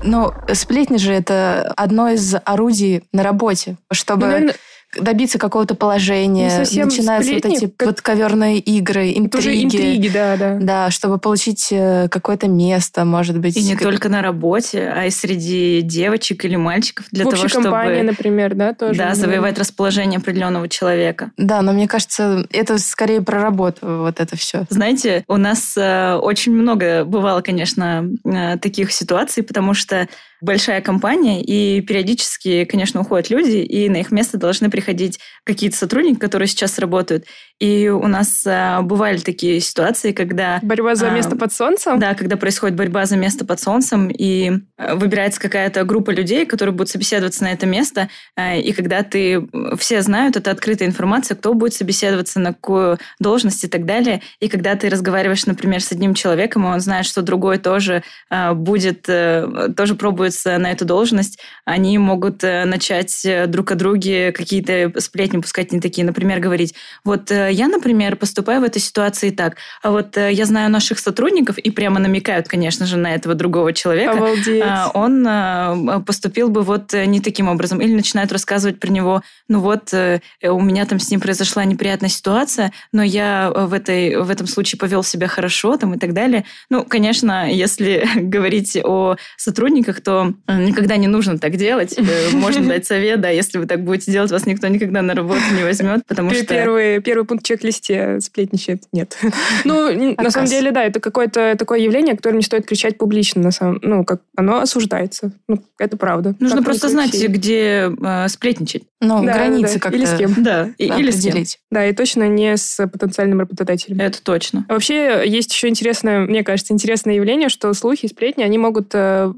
Ну, 0.03 0.33
сплетни 0.53 0.97
же 0.97 1.13
это 1.13 1.73
одно 1.77 2.09
из 2.09 2.35
орудий 2.43 3.03
на 3.13 3.23
работе, 3.23 3.77
чтобы 3.89 4.25
Ну, 4.25 4.31
наверное, 4.31 4.55
добиться 4.95 5.37
какого-то 5.37 5.75
положения. 5.75 6.45
Не 6.45 6.49
совсем 6.49 6.87
Начинаются 6.87 7.33
вот 7.33 7.45
эти 7.45 7.67
как- 7.67 7.89
подковерные 7.89 8.57
игры, 8.59 9.11
это 9.11 9.37
уже 9.37 9.53
интриги. 9.61 9.65
интриги, 9.65 10.07
да, 10.09 10.37
да. 10.37 10.57
Да, 10.61 10.91
чтобы 10.91 11.17
получить 11.17 11.67
э, 11.71 12.07
какое-то 12.09 12.47
место, 12.47 13.03
может 13.05 13.37
быть. 13.37 13.57
И 13.57 13.63
не 13.63 13.73
как- 13.73 13.83
только 13.83 14.09
на 14.09 14.21
работе, 14.21 14.91
а 14.95 15.05
и 15.05 15.09
среди 15.09 15.81
девочек 15.81 16.45
или 16.45 16.55
мальчиков 16.55 17.05
для 17.11 17.25
в 17.25 17.29
того, 17.29 17.43
общей 17.43 17.53
компании, 17.61 17.95
чтобы 17.95 18.11
например, 18.11 18.55
да, 18.55 18.73
тоже. 18.73 18.97
да, 18.97 19.13
завоевать 19.13 19.59
расположение 19.59 20.17
определенного 20.19 20.69
человека. 20.69 21.31
Да, 21.37 21.61
но 21.61 21.73
мне 21.73 21.87
кажется, 21.87 22.45
это 22.51 22.77
скорее 22.77 23.21
про 23.21 23.41
работу, 23.41 23.79
вот 23.83 24.19
это 24.19 24.37
все. 24.37 24.65
Знаете, 24.69 25.23
у 25.27 25.37
нас 25.37 25.73
э, 25.77 26.15
очень 26.15 26.53
много 26.53 27.03
бывало, 27.05 27.41
конечно, 27.41 28.09
э, 28.25 28.57
таких 28.57 28.91
ситуаций, 28.93 29.43
потому 29.43 29.73
что 29.73 30.07
большая 30.41 30.81
компания, 30.81 31.41
и 31.43 31.81
периодически, 31.81 32.65
конечно, 32.65 33.01
уходят 33.01 33.29
люди, 33.29 33.57
и 33.57 33.89
на 33.89 33.97
их 33.97 34.11
место 34.11 34.37
должны 34.37 34.69
приходить 34.69 35.19
какие-то 35.43 35.77
сотрудники, 35.77 36.19
которые 36.19 36.47
сейчас 36.47 36.79
работают. 36.79 37.25
И 37.59 37.89
у 37.89 38.07
нас 38.07 38.45
э, 38.45 38.81
бывали 38.81 39.17
такие 39.17 39.59
ситуации, 39.59 40.11
когда... 40.11 40.59
Борьба 40.61 40.93
за 40.93 41.07
А, 41.07 41.09
место 41.09 41.35
под 41.35 41.51
солнцем. 41.51 41.97
Да, 41.99 42.13
когда 42.13 42.37
происходит 42.37 42.75
борьба 42.75 43.05
за 43.07 43.17
место 43.17 43.45
под 43.45 43.59
солнцем, 43.59 44.09
и 44.09 44.51
э, 44.77 44.93
выбирается 44.95 45.41
какая-то 45.41 45.83
группа 45.83 46.11
людей, 46.11 46.45
которые 46.45 46.73
будут 46.73 46.89
собеседоваться 46.89 47.43
на 47.43 47.51
это 47.51 47.65
место, 47.65 48.09
э, 48.35 48.59
и 48.59 48.73
когда 48.73 49.01
ты... 49.01 49.47
Все 49.79 50.03
знают, 50.03 50.35
это 50.37 50.51
открытая 50.51 50.87
информация, 50.87 51.35
кто 51.35 51.55
будет 51.55 51.73
собеседоваться, 51.73 52.39
на 52.39 52.53
какую 52.53 52.99
должность 53.19 53.63
и 53.63 53.67
так 53.67 53.85
далее. 53.85 54.21
И 54.39 54.49
когда 54.49 54.75
ты 54.75 54.87
разговариваешь, 54.89 55.47
например, 55.47 55.81
с 55.81 55.91
одним 55.91 56.13
человеком, 56.13 56.65
и 56.65 56.69
он 56.69 56.79
знает, 56.79 57.07
что 57.07 57.23
другой 57.23 57.57
тоже 57.57 58.03
э, 58.29 58.53
будет... 58.53 59.05
э, 59.09 59.69
Тоже 59.75 59.95
пробуется 60.27 60.57
на 60.57 60.71
эту 60.71 60.85
должность, 60.85 61.39
они 61.65 61.97
могут 61.97 62.43
э, 62.43 62.65
начать 62.65 63.25
э, 63.25 63.47
друг 63.47 63.71
о 63.71 63.75
друге 63.75 64.31
какие-то 64.31 64.91
сплетни 64.99 65.39
пускать 65.39 65.71
не 65.71 65.79
такие. 65.79 66.05
Например, 66.05 66.39
говорить, 66.39 66.73
вот 67.03 67.31
э, 67.31 67.49
я, 67.51 67.67
например, 67.67 68.15
поступаю 68.15 68.61
в 68.61 68.63
этой 68.63 68.81
ситуации 68.81 69.29
так, 69.29 69.57
а 69.81 69.91
вот 69.91 70.17
я 70.17 70.45
знаю 70.45 70.69
наших 70.69 70.99
сотрудников, 70.99 71.57
и 71.57 71.71
прямо 71.71 71.99
намекают, 71.99 72.47
конечно 72.47 72.85
же, 72.85 72.97
на 72.97 73.15
этого 73.15 73.35
другого 73.35 73.73
человека, 73.73 74.17
Обалдеть. 74.17 74.63
а, 74.65 74.91
он 74.93 76.03
поступил 76.03 76.49
бы 76.49 76.61
вот 76.61 76.93
не 76.93 77.19
таким 77.21 77.47
образом. 77.47 77.79
Или 77.79 77.93
начинают 77.93 78.31
рассказывать 78.31 78.79
про 78.79 78.89
него, 78.89 79.21
ну 79.47 79.59
вот, 79.59 79.93
у 79.93 80.61
меня 80.61 80.85
там 80.85 80.99
с 80.99 81.09
ним 81.09 81.19
произошла 81.19 81.65
неприятная 81.65 82.09
ситуация, 82.09 82.71
но 82.91 83.03
я 83.03 83.51
в, 83.55 83.73
этой, 83.73 84.17
в 84.17 84.29
этом 84.29 84.47
случае 84.47 84.79
повел 84.79 85.03
себя 85.03 85.27
хорошо 85.27 85.77
там, 85.77 85.93
и 85.93 85.97
так 85.97 86.13
далее. 86.13 86.43
Ну, 86.69 86.83
конечно, 86.83 87.51
если 87.51 88.07
говорить 88.15 88.77
о 88.83 89.15
сотрудниках, 89.37 90.01
то 90.01 90.16
э, 90.47 90.63
никогда 90.63 90.97
не 90.97 91.07
нужно 91.07 91.37
так 91.37 91.55
делать. 91.55 91.97
Э, 91.97 92.03
Можно 92.33 92.67
дать 92.67 92.85
совет, 92.85 93.21
да, 93.21 93.29
если 93.29 93.57
вы 93.57 93.65
так 93.65 93.83
будете 93.83 94.11
делать, 94.11 94.31
вас 94.31 94.45
никто 94.45 94.67
никогда 94.67 95.01
на 95.01 95.13
работу 95.13 95.41
не 95.55 95.63
возьмет, 95.63 96.05
потому 96.07 96.31
что... 96.31 96.45
Первый, 96.45 97.01
первый 97.01 97.25
пункт 97.25 97.43
в 97.43 97.47
чек-листе 97.47 98.19
сплетничает. 98.21 98.83
Нет. 98.91 99.17
Ну, 99.63 100.15
на 100.15 100.31
самом 100.31 100.47
деле, 100.47 100.71
да, 100.71 100.83
это 100.83 100.99
какое-то 100.99 101.55
такое 101.57 101.79
явление, 101.79 102.13
о 102.13 102.17
котором 102.17 102.37
не 102.37 102.43
стоит 102.43 102.65
кричать 102.65 102.97
публично. 102.97 103.41
На 103.41 103.51
самом, 103.51 103.79
ну, 103.81 104.05
как 104.05 104.21
оно 104.35 104.59
осуждается. 104.59 105.31
Ну, 105.47 105.63
это 105.77 105.97
правда. 105.97 106.35
Нужно 106.39 106.63
просто 106.63 106.89
знать, 106.89 107.13
где 107.13 107.91
э, 107.91 108.27
сплетничать. 108.29 108.83
Ну, 108.99 109.23
границы 109.23 109.79
как-то 109.79 109.97
Или 109.97 110.05
с 110.05 110.17
кем. 110.17 110.33
Да, 110.37 110.69
или 110.77 111.11
с 111.11 111.23
кем. 111.23 111.43
Да, 111.69 111.85
и 111.85 111.93
точно 111.93 112.27
не 112.27 112.57
с 112.57 112.87
потенциальным 112.87 113.39
работодателем. 113.39 113.99
Это 113.99 114.21
точно. 114.23 114.65
А 114.67 114.73
Вообще 114.73 115.23
есть 115.25 115.53
еще 115.53 115.67
интересное, 115.67 116.19
мне 116.19 116.43
кажется, 116.43 116.73
интересное 116.73 117.15
явление, 117.15 117.49
что 117.49 117.73
слухи 117.73 118.05
и 118.05 118.09
сплетни, 118.09 118.43
они 118.43 118.57
могут 118.57 118.91
э, 118.93 119.31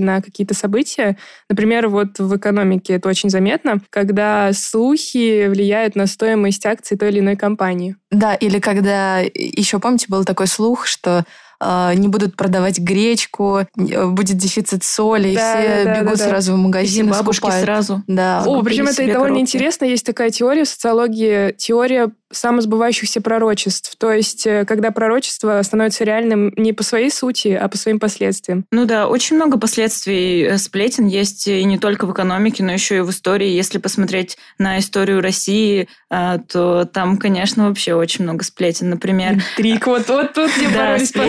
на 0.00 0.20
какие-то 0.22 0.54
события. 0.54 1.16
Например, 1.48 1.88
вот 1.88 2.18
в 2.18 2.36
экономике 2.36 2.94
это 2.94 3.08
очень 3.08 3.30
заметно, 3.30 3.80
когда 3.90 4.52
слухи 4.52 5.46
влияют 5.48 5.96
на 5.96 6.06
стоимость 6.06 6.64
акций 6.66 6.96
той 6.96 7.10
или 7.10 7.20
иной 7.20 7.36
компании. 7.36 7.96
Да, 8.10 8.34
или 8.34 8.58
когда, 8.58 9.18
еще 9.20 9.78
помните, 9.78 10.06
был 10.08 10.24
такой 10.24 10.46
слух, 10.46 10.86
что 10.86 11.24
э, 11.60 11.92
не 11.94 12.08
будут 12.08 12.36
продавать 12.36 12.78
гречку, 12.80 13.60
э, 13.60 14.06
будет 14.06 14.36
дефицит 14.36 14.82
соли, 14.82 15.28
и 15.30 15.36
Да, 15.36 15.60
все 15.60 15.84
да, 15.84 15.94
бегут 16.00 16.18
да, 16.18 16.24
да. 16.24 16.28
сразу 16.30 16.52
в 16.54 16.56
И 16.56 16.58
магазин 16.58 17.06
и 17.08 17.10
бабушки 17.10 17.40
скупают. 17.42 17.64
сразу. 17.64 18.02
Да. 18.06 18.42
О, 18.46 18.62
причем 18.62 18.88
это 18.88 19.02
и 19.02 19.06
довольно 19.06 19.34
коробки. 19.36 19.40
интересно. 19.42 19.84
Есть 19.84 20.06
такая 20.06 20.30
теория 20.30 20.64
в 20.64 20.68
социологии, 20.68 21.52
теория 21.52 22.10
самосбывающихся 22.30 23.20
пророчеств. 23.20 23.94
То 23.98 24.12
есть, 24.12 24.46
э, 24.46 24.64
когда 24.64 24.90
пророчество 24.90 25.60
становится 25.62 26.04
реальным 26.04 26.52
не 26.56 26.72
по 26.72 26.82
своей 26.82 27.10
сути, 27.10 27.48
а 27.48 27.68
по 27.68 27.76
своим 27.76 27.98
последствиям. 27.98 28.64
Ну 28.70 28.84
да, 28.84 29.08
очень 29.08 29.36
много 29.36 29.58
последствий 29.58 30.42
э, 30.44 30.58
сплетен 30.58 31.06
есть 31.06 31.46
и 31.48 31.64
не 31.64 31.78
только 31.78 32.06
в 32.06 32.12
экономике, 32.12 32.62
но 32.62 32.72
еще 32.72 32.98
и 32.98 33.00
в 33.00 33.10
истории. 33.10 33.48
Если 33.48 33.78
посмотреть 33.78 34.38
на 34.58 34.78
историю 34.78 35.20
России, 35.20 35.88
э, 36.10 36.38
то 36.48 36.84
там, 36.84 37.16
конечно, 37.16 37.68
вообще 37.68 37.94
очень 37.94 38.24
много 38.24 38.44
сплетен. 38.44 38.90
Например, 38.90 39.42
Трик, 39.56 39.86
вот, 39.86 40.08
вот 40.08 40.32
тут 40.34 40.50
Да, 40.72 40.84
боролись 40.92 41.10
по- 41.12 41.20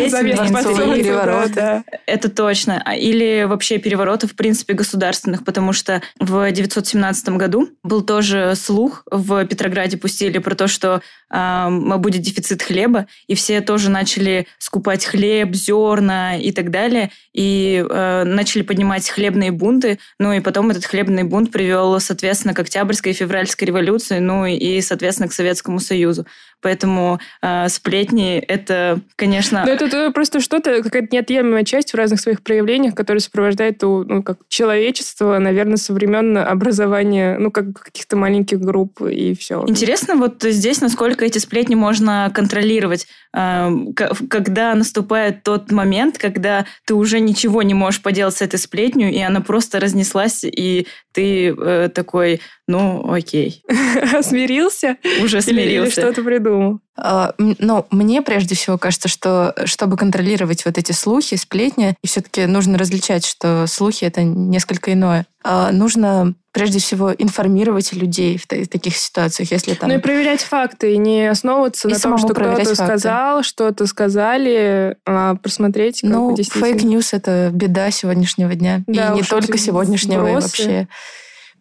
перевороты. 0.96 1.84
Это 2.06 2.30
точно. 2.30 2.82
А- 2.86 2.96
Или 2.96 3.46
вообще 3.48 3.78
перевороты, 3.78 4.28
в 4.28 4.36
принципе, 4.36 4.74
государственных, 4.74 5.44
потому 5.44 5.74
что 5.74 6.02
в 6.20 6.52
917 6.52 7.30
году 7.30 7.70
был 7.84 8.02
тоже 8.02 8.54
слух, 8.56 9.04
в 9.10 9.46
Петрограде 9.46 9.98
пустили 9.98 10.38
про 10.38 10.56
то, 10.56 10.68
что 10.68 10.91
ам, 11.30 12.02
будет 12.02 12.22
дефицит 12.22 12.62
хлеба, 12.62 13.08
и 13.28 13.36
все 13.36 13.62
тоже 13.62 13.90
начали 13.90 14.48
скупать 14.58 15.06
хлеб, 15.06 15.54
зерна 15.54 16.38
и 16.38 16.52
так 16.52 16.72
далее, 16.72 17.12
и 17.34 17.86
э, 17.88 18.24
начали 18.26 18.64
поднимать 18.64 19.10
хлебные 19.10 19.52
бунты, 19.52 20.00
ну 20.20 20.34
и 20.34 20.40
потом 20.42 20.72
этот 20.72 20.86
хлебный 20.86 21.24
бунт 21.24 21.52
привел, 21.52 22.00
соответственно, 22.00 22.54
к 22.54 22.60
Октябрьской 22.60 23.14
и 23.14 23.16
Февральской 23.16 23.68
революции, 23.68 24.20
ну 24.20 24.46
и, 24.46 24.82
соответственно, 24.82 25.30
к 25.30 25.34
Советскому 25.34 25.80
Союзу. 25.80 26.26
Поэтому 26.62 27.20
э, 27.42 27.70
сплетни— 27.70 28.38
это, 28.48 29.00
конечно... 29.16 29.64
Но 29.66 29.72
это, 29.72 29.90
то 29.90 30.12
просто 30.12 30.40
что-то, 30.40 30.84
какая-то 30.84 31.08
неотъемлемая 31.12 31.64
часть 31.64 31.92
в 31.92 31.96
разных 31.96 32.20
своих 32.20 32.44
проявлениях, 32.44 32.94
которая 32.94 33.20
сопровождает 33.20 33.84
у, 33.84 34.04
ну, 34.04 34.22
как 34.22 34.38
человечество, 34.48 35.40
наверное, 35.40 35.78
со 35.78 35.92
времен 35.92 36.38
образования, 36.38 37.38
ну, 37.40 37.50
как 37.50 37.74
каких-то 37.74 38.16
маленьких 38.16 38.60
групп 38.60 39.02
и 39.02 39.34
все. 39.34 39.64
Интересно 39.68 40.16
вот 40.16 40.44
здесь, 40.44 40.81
насколько 40.82 41.26
эти 41.26 41.38
сплетни 41.38 41.76
можно 41.76 42.32
контролировать, 42.34 43.08
Эм, 43.34 43.94
когда 43.94 44.76
наступает 44.76 45.44
тот 45.44 45.72
момент, 45.72 46.18
когда 46.18 46.66
ты 46.86 46.96
уже 46.96 47.22
ничего 47.22 47.62
не 47.62 47.74
можешь 47.74 48.02
поделать 48.02 48.36
с 48.36 48.42
этой 48.42 48.60
сплетней, 48.60 49.14
и 49.14 49.22
она 49.22 49.40
просто 49.40 49.80
разнеслась, 49.80 50.44
и 50.44 50.86
ты 51.14 51.56
э, 51.56 51.90
такой, 51.96 52.42
ну, 52.72 53.12
окей. 53.14 53.64
Смирился? 54.22 54.98
Уже 55.24 55.40
Или, 55.40 55.50
или 55.52 55.62
смирился. 55.64 56.02
что-то 56.02 56.24
придумал? 56.24 56.80
А, 56.98 57.34
Но 57.38 57.88
мне 57.92 58.22
прежде 58.22 58.56
всего 58.56 58.78
кажется, 58.78 59.08
что 59.08 59.54
чтобы 59.66 59.98
контролировать 59.98 60.66
вот 60.66 60.78
эти 60.78 60.92
слухи, 60.92 61.36
сплетни, 61.36 61.96
и 62.04 62.08
все-таки 62.08 62.46
нужно 62.46 62.78
различать, 62.78 63.26
что 63.26 63.66
слухи 63.68 64.06
это 64.06 64.24
несколько 64.24 64.94
иное. 64.94 65.26
А, 65.44 65.72
Нужно 65.72 66.36
прежде 66.52 66.80
всего 66.80 67.14
информировать 67.14 67.94
людей 67.94 68.38
в 68.38 68.46
та- 68.46 68.58
в 68.58 68.68
таких 68.68 68.98
ситуациях, 68.98 69.52
если 69.52 69.74
там... 69.74 69.90
Ну 69.90 69.96
и 69.96 70.00
проверять 70.00 70.42
факты, 70.42 70.94
и 70.94 70.98
не 70.98 71.26
основываться 71.30 71.88
И 71.88 71.94
на 71.94 71.98
том, 72.00 72.18
что 72.18 72.28
проверять 72.34 72.62
кто-то 72.68 72.76
факты. 72.76 73.00
сказал, 73.00 73.42
что-то 73.44 73.88
сказали, 73.88 74.98
а 75.06 75.36
просмотреть, 75.36 76.02
как 76.02 76.10
Ну, 76.12 76.36
действительно. 76.36 76.66
fake 76.74 76.92
news— 76.92 77.10
это 77.14 77.50
беда 77.54 77.90
сегодняшнего 77.90 78.54
дня. 78.54 78.84
Да, 78.86 79.14
и 79.14 79.16
не 79.16 79.24
только 79.24 79.58
сегодняшнего, 79.58 80.28
и 80.30 80.34
вообще. 80.36 80.88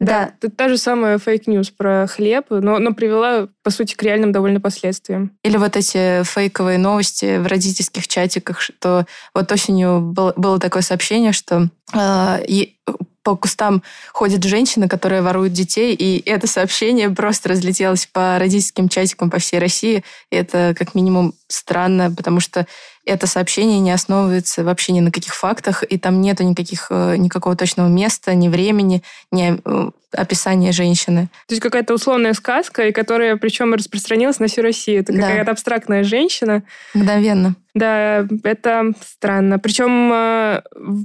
Да, 0.01 0.33
это 0.41 0.51
та 0.51 0.69
же 0.71 0.79
самая 0.79 1.19
fake 1.19 1.45
news 1.45 1.71
про 1.71 2.07
хлеб, 2.07 2.47
но, 2.49 2.79
но 2.79 2.95
привела, 2.95 3.49
по 3.63 3.71
сути, 3.71 3.95
к 3.95 4.03
реальным 4.03 4.33
довольно 4.33 4.59
последствиям. 4.59 5.33
Или 5.45 5.59
вот 5.59 5.77
эти 5.77 6.25
фейковые 6.25 6.79
новости 6.79 7.37
в 7.37 7.47
родительских 7.47 8.09
чатиках, 8.09 8.63
что 8.63 9.07
вот 9.35 9.53
осенью 9.53 10.01
был- 10.01 10.33
было 10.37 10.59
такое 10.59 10.83
сообщение, 10.83 11.33
что 11.33 11.69
э, 11.95 12.45
и 12.49 12.77
по 13.23 13.37
кустам 13.37 13.83
ходит 14.13 14.43
женщина, 14.45 14.89
которая 14.89 15.21
ворует 15.21 15.53
детей, 15.53 15.95
и 15.95 16.23
это 16.27 16.47
сообщение 16.47 17.11
просто 17.11 17.51
разлетелось 17.51 18.07
по 18.07 18.39
родительским 18.39 18.89
чатикам 18.89 19.31
по 19.31 19.39
всей 19.39 19.59
России. 19.59 20.03
И 20.31 20.37
это 20.37 20.75
как 20.79 20.95
минимум 20.95 21.35
странно, 21.47 22.11
потому 22.11 22.41
что 22.41 22.67
это 23.11 23.27
сообщение 23.27 23.81
не 23.81 23.91
основывается 23.91 24.63
вообще 24.65 24.93
ни 24.93 25.01
на 25.01 25.11
каких 25.11 25.35
фактах, 25.35 25.83
и 25.83 25.99
там 25.99 26.21
нету 26.21 26.45
никаких, 26.45 26.87
э, 26.91 27.17
никакого 27.17 27.57
точного 27.57 27.89
места, 27.89 28.35
ни 28.35 28.49
времени, 28.49 29.03
ни 29.33 29.59
э, 29.65 29.91
описания 30.13 30.73
женщины. 30.73 31.29
То 31.47 31.55
есть 31.55 31.63
какая-то 31.63 31.95
условная 31.95 32.35
сказка, 32.35 32.87
и 32.87 32.93
которая 32.93 33.37
причем 33.37 33.75
распространилась 33.75 34.39
на 34.41 34.47
всю 34.47 34.63
Россию. 34.63 35.01
Это 35.01 35.13
Да. 35.13 35.23
какая-то 35.23 35.51
абстрактная 35.51 36.05
женщина. 36.05 36.63
Мгновенно. 36.95 37.55
Да, 37.75 38.27
это 38.45 38.93
странно. 39.01 39.59
Причем 39.59 40.13
э, 40.13 40.63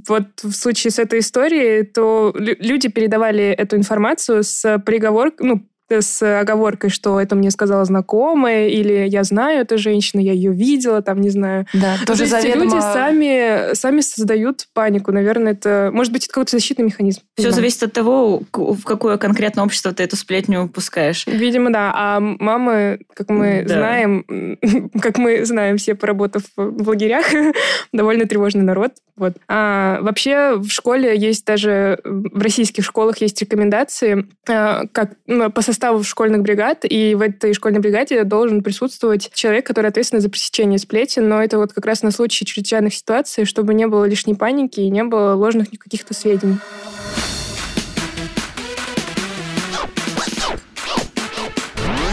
вот 0.08 0.26
в 0.42 0.52
случае 0.52 0.90
с 0.90 0.98
этой 0.98 1.20
историей, 1.20 1.84
то 1.84 2.32
лю- 2.36 2.56
люди 2.58 2.88
передавали 2.88 3.44
эту 3.44 3.76
информацию 3.76 4.42
с 4.42 4.78
приговор, 4.80 5.32
ну, 5.38 5.64
с 5.88 6.40
оговоркой, 6.40 6.90
что 6.90 7.20
это 7.20 7.34
мне 7.36 7.50
сказала 7.50 7.84
знакомая, 7.84 8.68
или 8.68 9.06
я 9.08 9.22
знаю 9.24 9.60
эту 9.60 9.78
женщину, 9.78 10.22
я 10.22 10.32
ее 10.32 10.52
видела, 10.52 11.02
там, 11.02 11.20
не 11.20 11.30
знаю. 11.30 11.66
Да, 11.72 11.96
тоже 12.06 12.18
то 12.18 12.22
есть 12.24 12.30
заведомо... 12.32 12.64
люди 12.64 12.80
сами, 12.80 13.74
сами 13.74 14.00
создают 14.00 14.66
панику. 14.72 15.12
Наверное, 15.12 15.52
это... 15.52 15.90
Может 15.92 16.12
быть, 16.12 16.24
это 16.24 16.32
какой-то 16.32 16.52
защитный 16.52 16.84
механизм. 16.86 17.20
Все 17.34 17.50
знаю. 17.50 17.54
зависит 17.54 17.82
от 17.82 17.92
того, 17.92 18.42
в 18.52 18.82
какое 18.84 19.16
конкретно 19.18 19.62
общество 19.62 19.92
ты 19.92 20.02
эту 20.02 20.16
сплетню 20.16 20.68
пускаешь. 20.68 21.26
Видимо, 21.26 21.72
да. 21.72 21.92
А 21.94 22.20
мамы, 22.20 23.00
как 23.14 23.30
мы 23.30 23.64
Да. 23.66 23.74
знаем, 23.74 24.24
как 25.00 25.18
мы 25.18 25.44
знаем 25.44 25.76
все, 25.76 25.94
поработав 25.94 26.42
в 26.56 26.88
лагерях, 26.88 27.26
довольно 27.92 28.26
тревожный 28.26 28.62
народ. 28.62 28.92
Вот. 29.16 29.34
А 29.48 30.00
вообще 30.02 30.56
в 30.56 30.68
школе 30.68 31.16
есть 31.16 31.46
даже, 31.46 32.00
в 32.04 32.42
российских 32.42 32.84
школах 32.84 33.18
есть 33.18 33.40
рекомендации 33.40 34.26
а, 34.48 34.82
как, 34.92 35.12
ну, 35.26 35.50
по 35.50 35.62
составу 35.76 36.02
школьных 36.02 36.40
бригад, 36.40 36.84
и 36.88 37.14
в 37.14 37.20
этой 37.20 37.52
школьной 37.52 37.80
бригаде 37.80 38.24
должен 38.24 38.62
присутствовать 38.62 39.30
человек, 39.34 39.66
который 39.66 39.90
ответственен 39.90 40.22
за 40.22 40.30
пресечение 40.30 40.78
сплетен, 40.78 41.28
но 41.28 41.42
это 41.42 41.58
вот 41.58 41.74
как 41.74 41.84
раз 41.84 42.02
на 42.02 42.10
случай 42.10 42.46
чрезвычайных 42.46 42.94
ситуаций, 42.94 43.44
чтобы 43.44 43.74
не 43.74 43.86
было 43.86 44.06
лишней 44.06 44.34
паники 44.34 44.80
и 44.80 44.88
не 44.88 45.04
было 45.04 45.34
ложных 45.34 45.68
каких-то 45.68 46.14
сведений. 46.14 46.56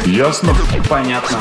Ясно? 0.05 0.53
Понятно. 0.89 1.39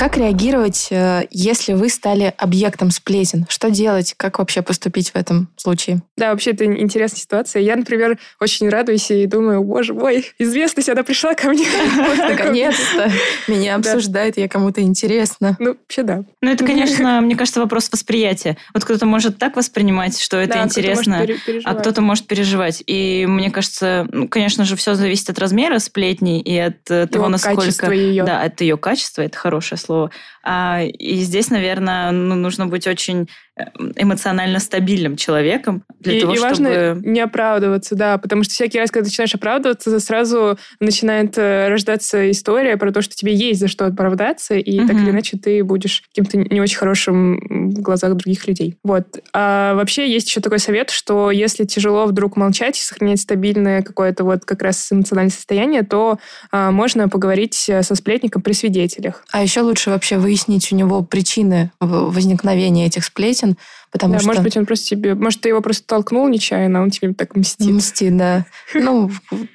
Как 0.00 0.16
реагировать, 0.16 0.88
э, 0.90 1.26
если 1.30 1.74
вы 1.74 1.90
стали 1.90 2.32
объектом 2.38 2.90
сплетен? 2.90 3.44
Что 3.50 3.68
делать? 3.68 4.14
Как 4.16 4.38
вообще 4.38 4.62
поступить 4.62 5.10
в 5.10 5.14
этом 5.14 5.50
случае? 5.58 6.00
Да, 6.16 6.30
вообще 6.30 6.52
это 6.52 6.64
интересная 6.64 7.20
ситуация. 7.20 7.60
Я, 7.60 7.76
например, 7.76 8.18
очень 8.40 8.70
радуюсь 8.70 9.10
и 9.10 9.26
думаю, 9.26 9.62
боже 9.62 9.92
мой, 9.92 10.32
известность, 10.38 10.88
она 10.88 11.02
пришла 11.02 11.34
ко 11.34 11.50
мне. 11.50 11.66
Наконец-то 12.16 13.12
меня 13.46 13.76
Да. 13.76 13.92
обсуждают, 13.92 14.38
я 14.38 14.48
кому-то 14.48 14.80
интересно. 14.80 15.58
Ну, 15.60 15.76
вообще 15.78 16.02
да. 16.02 16.24
Ну, 16.40 16.50
это, 16.50 16.64
конечно, 16.64 17.20
мне 17.20 17.36
кажется, 17.36 17.60
вопрос 17.60 17.90
восприятия. 17.92 18.56
Вот 18.72 18.86
кто-то 18.86 19.04
может 19.04 19.36
так 19.36 19.54
воспринимать, 19.54 20.18
что 20.18 20.38
это 20.38 20.62
интересно, 20.62 21.26
а 21.64 21.74
кто-то 21.74 22.00
может 22.00 22.26
переживать. 22.26 22.82
И 22.86 23.26
мне 23.28 23.50
кажется, 23.50 24.08
ну, 24.10 24.28
конечно 24.28 24.64
же, 24.64 24.76
все 24.76 24.94
зависит 24.94 25.28
от 25.28 25.38
размера 25.38 25.78
сплетни 25.78 26.40
и 26.40 26.56
от 26.56 26.90
э, 26.90 27.06
того, 27.06 27.28
насколько... 27.28 27.90
Да, 28.24 28.40
от 28.40 28.62
ее 28.62 28.78
качества, 28.78 29.20
это 29.20 29.36
хорошее 29.36 29.78
слово. 29.78 29.89
А, 30.42 30.82
и 30.82 31.16
здесь, 31.16 31.50
наверное, 31.50 32.10
ну, 32.10 32.34
нужно 32.34 32.66
быть 32.66 32.86
очень 32.86 33.28
эмоционально 33.96 34.58
стабильным 34.58 35.16
человеком 35.16 35.84
для 35.98 36.14
и, 36.14 36.20
того, 36.20 36.32
и 36.32 36.36
чтобы... 36.36 36.48
важно 36.48 36.94
не 37.04 37.20
оправдываться, 37.20 37.94
да, 37.94 38.18
потому 38.18 38.42
что 38.44 38.54
всякий 38.54 38.78
раз, 38.78 38.90
когда 38.90 39.04
ты 39.04 39.10
начинаешь 39.10 39.34
оправдываться, 39.34 40.00
сразу 40.00 40.58
начинает 40.80 41.36
э, 41.36 41.68
рождаться 41.68 42.30
история 42.30 42.76
про 42.76 42.92
то, 42.92 43.02
что 43.02 43.14
тебе 43.14 43.34
есть 43.34 43.60
за 43.60 43.68
что 43.68 43.86
оправдаться, 43.86 44.54
и 44.54 44.78
так 44.78 44.92
Мгм. 44.92 45.02
или 45.02 45.10
иначе 45.10 45.38
ты 45.38 45.62
будешь 45.64 46.02
каким-то 46.08 46.38
не 46.38 46.60
очень 46.60 46.78
хорошим 46.78 47.40
в 47.70 47.80
глазах 47.80 48.14
других 48.14 48.46
людей. 48.46 48.76
Вот. 48.82 49.20
А 49.32 49.74
вообще 49.74 50.10
есть 50.10 50.28
еще 50.28 50.40
такой 50.40 50.58
совет, 50.58 50.90
что 50.90 51.30
если 51.30 51.64
тяжело 51.64 52.06
вдруг 52.06 52.36
молчать 52.36 52.78
и 52.78 52.82
сохранять 52.82 53.20
стабильное 53.20 53.82
какое-то 53.82 54.24
вот 54.24 54.44
как 54.44 54.62
раз 54.62 54.90
эмоциональное 54.90 55.32
состояние, 55.32 55.82
то 55.82 56.18
а, 56.50 56.70
можно 56.70 57.08
поговорить 57.08 57.66
э, 57.68 57.82
со 57.82 57.94
сплетником 57.94 58.42
при 58.42 58.52
свидетелях. 58.52 59.24
А 59.30 59.42
еще 59.42 59.60
лучше 59.60 59.90
вообще 59.90 60.18
выяснить 60.18 60.72
у 60.72 60.76
него 60.76 61.02
причины 61.02 61.70
возникновения 61.80 62.86
этих 62.86 63.04
сплетен, 63.04 63.49
and 63.50 63.58
потому 63.90 64.14
Да, 64.14 64.18
что... 64.18 64.28
может 64.28 64.42
быть, 64.42 64.56
он 64.56 64.66
просто 64.66 64.86
тебе... 64.88 65.14
Может, 65.14 65.40
ты 65.40 65.48
его 65.48 65.60
просто 65.60 65.86
толкнул 65.86 66.28
нечаянно, 66.28 66.80
а 66.80 66.82
он 66.82 66.90
тебе 66.90 67.12
так 67.14 67.36
мстит. 67.36 67.70
Мстит, 67.70 68.16
да. 68.16 68.46
Ну, 68.74 69.10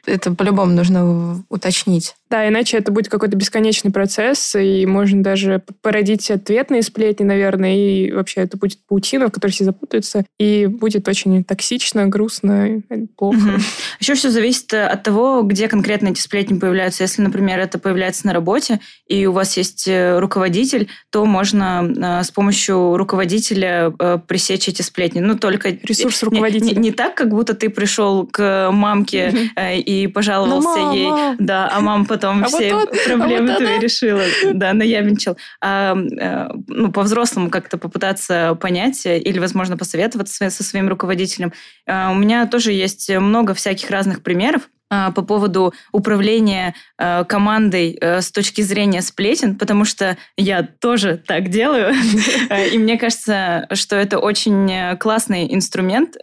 это 0.06 0.32
по-любому 0.32 0.72
нужно 0.72 1.44
уточнить. 1.50 2.16
Да, 2.30 2.48
иначе 2.48 2.78
это 2.78 2.92
будет 2.92 3.08
какой-то 3.08 3.38
бесконечный 3.38 3.92
процесс, 3.92 4.56
и 4.56 4.86
можно 4.88 5.22
даже 5.22 5.62
породить 5.82 6.32
ответные 6.32 6.82
сплетни, 6.82 7.24
наверное, 7.24 7.76
и 7.76 8.12
вообще 8.12 8.42
это 8.42 8.58
будет 8.58 8.80
паутина, 8.88 9.28
в 9.28 9.32
которой 9.32 9.52
все 9.52 9.64
запутаются, 9.64 10.26
и 10.40 10.66
будет 10.66 11.08
очень 11.08 11.44
токсично, 11.44 12.08
грустно, 12.08 12.82
плохо. 13.16 13.60
Еще 14.00 14.16
все 14.16 14.32
зависит 14.32 14.74
э, 14.74 14.86
от 14.86 15.04
того, 15.04 15.44
где 15.44 15.68
конкретно 15.68 16.10
эти 16.10 16.20
сплетни 16.20 16.58
появляются. 16.58 17.04
Если, 17.04 17.22
например, 17.22 17.60
это 17.60 17.78
появляется 17.78 18.26
на 18.26 18.34
работе, 18.34 18.80
и 19.08 19.28
у 19.28 19.32
вас 19.32 19.56
есть 19.56 19.88
э, 19.88 20.18
руководитель, 20.18 20.90
то 21.12 21.26
можно 21.26 22.20
э, 22.20 22.24
с 22.24 22.32
помощью 22.32 22.98
руководителя 22.98 23.94
пресечь 24.28 24.68
эти 24.68 24.82
сплетни. 24.82 25.20
Ну, 25.20 25.38
только... 25.38 25.70
Ресурс 25.84 26.22
не- 26.22 26.26
руководителя. 26.26 26.76
Не, 26.76 26.82
не 26.82 26.92
так, 26.92 27.16
как 27.16 27.30
будто 27.30 27.54
ты 27.54 27.70
пришел 27.70 28.26
к 28.28 28.70
мамке 28.72 29.52
э, 29.56 29.78
и 29.78 30.08
пожаловался 30.08 30.80
Ну, 30.80 30.94
ей, 30.94 31.08
мама! 31.10 31.36
да, 31.40 31.70
а 31.72 31.80
мама 31.82 32.06
потом 32.06 32.44
А 32.44 32.48
вот 32.48 32.60
все 32.62 32.70
тут, 32.72 32.90
проблемы 33.06 33.50
а 33.52 33.54
вот 33.54 33.58
твои 33.64 33.80
решила. 33.80 34.22
Да, 34.54 34.74
наябничал. 34.74 35.38
А, 35.62 35.96
э, 35.96 36.48
ну, 36.68 36.92
по-взрослому 36.92 37.50
как-то 37.50 37.78
попытаться 37.78 38.56
понять 38.60 39.06
э, 39.06 39.20
или, 39.20 39.40
возможно, 39.40 39.78
посоветоваться 39.78 40.50
со- 40.50 40.64
своим 40.64 40.90
руководителем. 40.90 41.54
А, 41.88 42.12
У 42.12 42.16
меня 42.16 42.46
тоже 42.48 42.72
есть 42.72 43.10
много 43.10 43.54
всяких 43.54 43.90
разных 43.90 44.22
примеров 44.24 44.70
по 45.16 45.22
поводу 45.22 45.74
управления 45.92 46.74
э, 46.98 47.24
командой 47.26 47.98
э, 48.00 48.22
с 48.22 48.32
точки 48.32 48.62
зрения 48.62 49.02
сплетен, 49.02 49.58
потому 49.58 49.86
что 49.86 50.18
я 50.38 50.64
тоже 50.64 51.22
так 51.26 51.50
делаю. 51.50 51.94
Э, 52.50 52.70
И 52.70 52.78
мне 52.78 52.98
кажется, 52.98 53.68
что 53.74 53.96
это 53.96 54.20
очень 54.20 54.72
э, 54.72 54.98
классный 54.98 55.54
инструмент. 55.54 56.16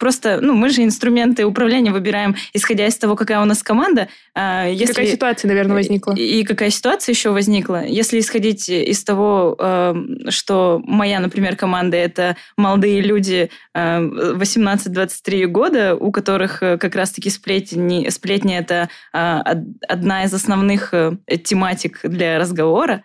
Просто, 0.00 0.38
ну, 0.40 0.54
мы 0.54 0.70
же 0.70 0.82
инструменты 0.82 1.44
управления 1.44 1.92
выбираем, 1.92 2.34
исходя 2.54 2.86
из 2.86 2.96
того, 2.96 3.16
какая 3.16 3.40
у 3.42 3.44
нас 3.44 3.62
команда. 3.62 4.08
А, 4.34 4.66
Если... 4.66 4.94
Какая 4.94 5.06
ситуация, 5.06 5.48
наверное, 5.48 5.74
возникла? 5.76 6.14
И, 6.14 6.42
какая 6.42 6.70
ситуация 6.70 7.12
еще 7.12 7.30
возникла? 7.30 7.84
Если 7.84 8.18
исходить 8.18 8.70
из 8.70 9.04
того, 9.04 9.54
э, 9.58 9.94
что 10.30 10.80
моя, 10.86 11.20
например, 11.20 11.54
команда 11.54 11.98
это 11.98 12.36
молодые 12.56 13.02
люди 13.02 13.50
э, 13.74 14.00
18-23 14.00 15.46
года, 15.46 15.94
у 15.94 16.10
которых 16.12 16.62
э, 16.62 16.78
как 16.78 16.96
раз-таки 16.96 17.28
сплетни, 17.28 18.08
сплетни 18.08 18.56
это 18.56 18.88
од- 19.12 19.66
одна 19.86 20.24
из 20.24 20.32
основных 20.32 20.94
э, 20.94 21.18
тематик 21.44 22.00
для 22.04 22.38
разговора, 22.38 23.04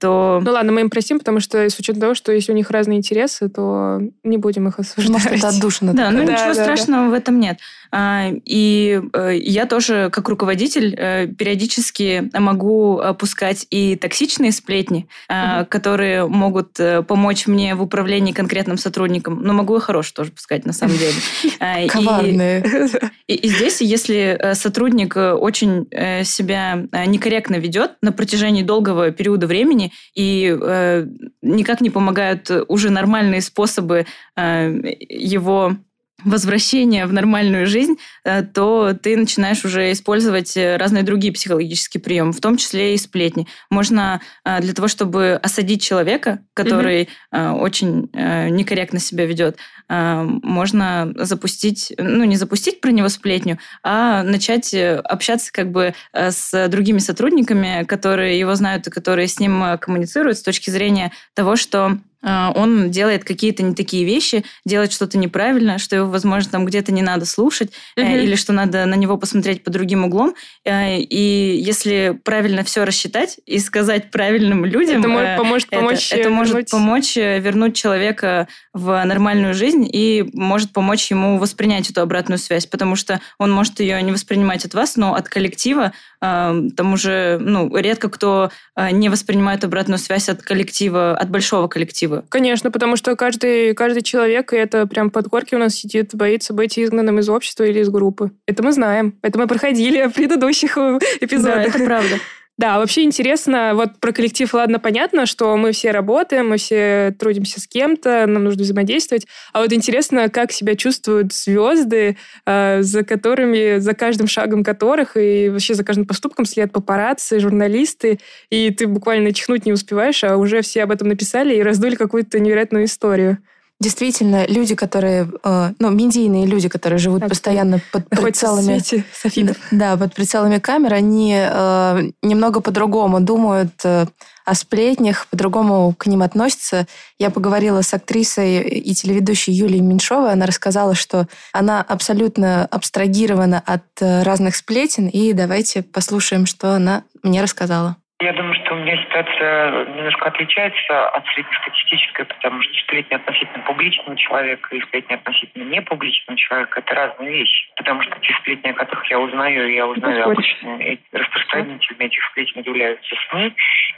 то 0.00 0.40
Ну 0.44 0.50
ладно, 0.50 0.72
мы 0.72 0.80
им 0.80 0.90
простим, 0.90 1.18
потому 1.18 1.40
что 1.40 1.68
с 1.70 1.78
учетом 1.78 2.00
того, 2.00 2.14
что 2.14 2.32
если 2.32 2.52
у 2.52 2.54
них 2.54 2.70
разные 2.70 2.98
интересы, 2.98 3.48
то 3.48 4.00
не 4.24 4.36
будем 4.36 4.66
их 4.68 4.78
осуждать. 4.78 5.10
Может, 5.12 5.32
это 5.32 5.48
отдушина 5.48 5.94
да, 5.94 6.10
ну 6.10 6.24
Да, 6.24 6.32
ничего 6.32 6.48
да, 6.48 6.54
да. 6.54 6.62
страшного 6.64 7.10
в 7.10 7.12
этом 7.12 7.38
нет. 7.38 7.58
А, 7.94 8.30
И 8.46 9.00
э, 9.12 9.36
я 9.36 9.66
тоже, 9.66 10.08
как 10.10 10.28
руководитель, 10.28 10.94
э, 10.98 11.26
периодически 11.26 12.30
могу 12.32 12.98
опускать 12.98 13.66
и 13.70 13.96
токсичные 13.96 14.50
сплетни, 14.50 15.06
а, 15.28 15.64
которые 15.66 16.26
могут 16.26 16.80
э, 16.80 17.02
помочь 17.02 17.46
мне 17.46 17.74
в 17.74 17.82
управлении 17.82 18.32
конкретным 18.32 18.78
сотрудником. 18.78 19.42
Но 19.42 19.52
могу 19.52 19.76
и 19.76 19.80
хорошие 19.80 20.14
тоже 20.14 20.32
пускать, 20.32 20.64
на 20.64 20.72
самом 20.72 20.96
деле. 20.96 21.12
А, 21.60 21.80
и- 21.80 21.88
Коварные. 21.88 22.64
и, 23.28 23.34
и 23.34 23.48
здесь, 23.48 23.80
если 23.80 24.52
сотрудник 24.54 25.14
очень 25.16 25.86
себя 26.24 26.86
некорректно 27.06 27.56
ведет 27.56 27.92
на 28.00 28.10
протяжении 28.10 28.62
долгого 28.62 29.10
периода 29.10 29.46
времени 29.52 29.92
и 30.14 30.56
э, 30.60 31.06
никак 31.42 31.80
не 31.80 31.90
помогают 31.90 32.50
уже 32.68 32.90
нормальные 32.90 33.42
способы 33.42 34.06
э, 34.36 34.70
его 35.08 35.76
возвращения 36.24 37.06
в 37.06 37.12
нормальную 37.12 37.66
жизнь, 37.66 37.96
э, 38.24 38.42
то 38.42 38.92
ты 39.00 39.16
начинаешь 39.16 39.64
уже 39.64 39.92
использовать 39.92 40.56
э, 40.56 40.76
разные 40.76 41.02
другие 41.02 41.32
психологические 41.32 42.00
приемы, 42.00 42.32
в 42.32 42.40
том 42.40 42.56
числе 42.56 42.94
и 42.94 42.98
сплетни. 42.98 43.46
Можно 43.70 44.20
э, 44.44 44.60
для 44.60 44.72
того, 44.72 44.88
чтобы 44.88 45.38
осадить 45.42 45.82
человека, 45.82 46.40
который 46.54 47.08
э, 47.30 47.50
очень 47.50 48.10
некорректно 48.12 48.98
себя 48.98 49.26
ведет, 49.26 49.56
можно 49.88 51.12
запустить, 51.16 51.92
ну 51.98 52.24
не 52.24 52.36
запустить 52.36 52.80
про 52.80 52.90
него 52.90 53.08
сплетню, 53.08 53.58
а 53.82 54.22
начать 54.22 54.74
общаться 54.74 55.52
как 55.52 55.70
бы 55.70 55.94
с 56.14 56.68
другими 56.68 56.98
сотрудниками, 56.98 57.84
которые 57.84 58.38
его 58.38 58.54
знают 58.54 58.86
и 58.86 58.90
которые 58.90 59.28
с 59.28 59.38
ним 59.38 59.78
коммуницируют 59.78 60.38
с 60.38 60.42
точки 60.42 60.70
зрения 60.70 61.12
того, 61.34 61.56
что 61.56 61.98
он 62.22 62.90
делает 62.90 63.24
какие-то 63.24 63.62
не 63.62 63.74
такие 63.74 64.04
вещи, 64.04 64.44
делает 64.64 64.92
что-то 64.92 65.18
неправильно, 65.18 65.78
что 65.78 65.96
его, 65.96 66.08
возможно, 66.08 66.50
там 66.50 66.64
где-то 66.66 66.92
не 66.92 67.02
надо 67.02 67.24
слушать, 67.26 67.72
э, 67.96 68.02
Мгм. 68.02 68.14
или 68.20 68.34
что 68.36 68.52
надо 68.52 68.86
на 68.86 68.94
него 68.94 69.16
посмотреть 69.16 69.64
под 69.64 69.72
другим 69.72 70.04
углом. 70.04 70.34
Э, 70.64 70.98
И 70.98 71.60
если 71.64 72.18
правильно 72.24 72.62
все 72.64 72.84
рассчитать 72.84 73.38
и 73.46 73.58
сказать 73.58 74.10
правильным 74.10 74.64
людям, 74.64 75.00
Это 75.00 75.08
э, 75.08 75.10
может 75.12 75.36
поможет 75.36 75.68
это, 75.70 75.76
помочь 75.80 76.12
это 76.12 76.28
э, 76.28 76.32
может 76.32 76.54
вернуть- 76.54 76.70
помочь 76.70 77.16
э, 77.16 77.38
вернуть 77.40 77.74
человека 77.76 78.46
в 78.72 79.04
нормальную 79.04 79.54
жизнь 79.54 79.88
и 79.92 80.24
может 80.32 80.72
помочь 80.72 81.10
ему 81.10 81.38
воспринять 81.38 81.90
эту 81.90 82.00
обратную 82.02 82.38
связь, 82.38 82.66
потому 82.66 82.96
что 82.96 83.20
он 83.38 83.50
может 83.50 83.80
ее 83.80 84.00
не 84.02 84.12
воспринимать 84.12 84.64
от 84.64 84.74
вас, 84.74 84.96
но 84.96 85.14
от 85.14 85.28
коллектива 85.28 85.92
э, 86.20 86.62
там 86.76 86.92
уже 86.92 87.38
ну, 87.40 87.74
редко 87.76 88.08
кто 88.08 88.50
э, 88.76 88.90
не 88.92 89.08
воспринимает 89.08 89.64
обратную 89.64 89.98
связь 89.98 90.28
от 90.28 90.42
коллектива, 90.42 91.16
от 91.16 91.28
большого 91.30 91.68
коллектива. 91.68 92.11
Конечно, 92.28 92.70
потому 92.70 92.96
что 92.96 93.16
каждый, 93.16 93.74
каждый 93.74 94.02
человек, 94.02 94.52
и 94.52 94.56
это 94.56 94.86
прям 94.86 95.10
под 95.10 95.28
корки 95.28 95.54
у 95.54 95.58
нас 95.58 95.74
сидит, 95.74 96.14
боится 96.14 96.52
быть 96.52 96.78
изгнанным 96.78 97.18
из 97.18 97.28
общества 97.28 97.64
или 97.64 97.80
из 97.80 97.88
группы. 97.88 98.30
Это 98.46 98.62
мы 98.62 98.72
знаем. 98.72 99.18
Это 99.22 99.38
мы 99.38 99.46
проходили 99.46 100.06
в 100.06 100.12
предыдущих 100.12 100.76
э, 100.76 100.98
Да, 101.00 101.06
эпизодах. 101.20 101.74
это 101.74 101.84
правда. 101.84 102.16
Да, 102.62 102.78
вообще 102.78 103.02
интересно, 103.02 103.72
вот 103.74 103.98
про 103.98 104.12
коллектив, 104.12 104.54
ладно, 104.54 104.78
понятно, 104.78 105.26
что 105.26 105.56
мы 105.56 105.72
все 105.72 105.90
работаем, 105.90 106.50
мы 106.50 106.58
все 106.58 107.12
трудимся 107.18 107.60
с 107.60 107.66
кем-то, 107.66 108.24
нам 108.28 108.44
нужно 108.44 108.62
взаимодействовать, 108.62 109.26
а 109.52 109.62
вот 109.62 109.72
интересно, 109.72 110.28
как 110.28 110.52
себя 110.52 110.76
чувствуют 110.76 111.32
звезды, 111.32 112.16
э, 112.46 112.82
за 112.82 113.02
которыми, 113.02 113.78
за 113.78 113.94
каждым 113.94 114.28
шагом 114.28 114.62
которых 114.62 115.16
и 115.16 115.48
вообще 115.48 115.74
за 115.74 115.82
каждым 115.82 116.06
поступком 116.06 116.44
следят 116.44 116.70
папарацци, 116.70 117.40
журналисты, 117.40 118.20
и 118.48 118.70
ты 118.70 118.86
буквально 118.86 119.32
чихнуть 119.32 119.66
не 119.66 119.72
успеваешь, 119.72 120.22
а 120.22 120.36
уже 120.36 120.62
все 120.62 120.84
об 120.84 120.92
этом 120.92 121.08
написали 121.08 121.56
и 121.56 121.62
раздули 121.64 121.96
какую-то 121.96 122.38
невероятную 122.38 122.84
историю. 122.84 123.38
Действительно, 123.82 124.46
люди, 124.46 124.76
которые, 124.76 125.28
э, 125.42 125.72
ну, 125.80 125.90
медийные 125.90 126.46
люди, 126.46 126.68
которые 126.68 127.00
живут 127.00 127.18
Так, 127.22 127.30
постоянно 127.30 127.80
под 127.90 128.08
прицелами... 128.08 128.78
свете. 128.78 129.04
Да, 129.72 129.96
под 129.96 130.14
прицелами 130.14 130.58
камер, 130.58 130.94
они 130.94 131.36
э, 131.36 132.10
немного 132.22 132.60
по-другому 132.60 133.18
думают 133.20 133.72
э, 133.82 134.06
о 134.44 134.54
сплетнях, 134.54 135.26
по-другому 135.26 135.96
к 135.98 136.06
ним 136.06 136.22
относятся. 136.22 136.86
Я 137.18 137.30
поговорила 137.30 137.82
с 137.82 137.92
актрисой 137.92 138.60
и 138.60 138.94
телеведущей 138.94 139.52
Юлией 139.52 139.82
Меньшовой. 139.82 140.32
Она 140.32 140.46
рассказала, 140.46 140.94
что 140.94 141.26
она 141.52 141.82
абсолютно 141.82 142.64
абстрагирована 142.66 143.60
от 143.66 143.82
разных 144.00 144.54
сплетен. 144.54 145.08
И 145.08 145.32
давайте 145.32 145.82
послушаем, 145.82 146.46
что 146.46 146.76
она 146.76 147.02
мне 147.24 147.42
рассказала. 147.42 147.96
Я 148.22 148.32
думаю, 148.34 148.54
что 148.54 148.74
у 148.74 148.78
меня 148.78 148.96
ситуация 149.02 149.84
немножко 149.96 150.26
отличается 150.26 151.08
от 151.08 151.26
среднестатистической, 151.34 152.24
потому 152.24 152.62
что 152.62 152.72
сплетни 152.74 153.16
относительно 153.16 153.64
публичного 153.64 154.16
человека 154.16 154.76
и 154.76 154.80
сплетни 154.80 155.14
относительно 155.14 155.64
непубличного 155.64 156.38
человека– 156.38 156.78
это 156.86 156.94
разные 156.94 157.30
вещи. 157.32 157.66
Потому 157.74 158.00
что 158.02 158.16
те 158.20 158.32
сплетни, 158.34 158.70
о 158.70 158.74
которых 158.74 159.10
я 159.10 159.18
узнаю, 159.18 159.72
я 159.74 159.88
узнаю 159.88 160.30
обычно, 160.30 160.78
распространителями 161.10 162.04
этих 162.04 162.24
сплетен 162.30 162.62
являются 162.62 163.16
СМИ 163.28 163.52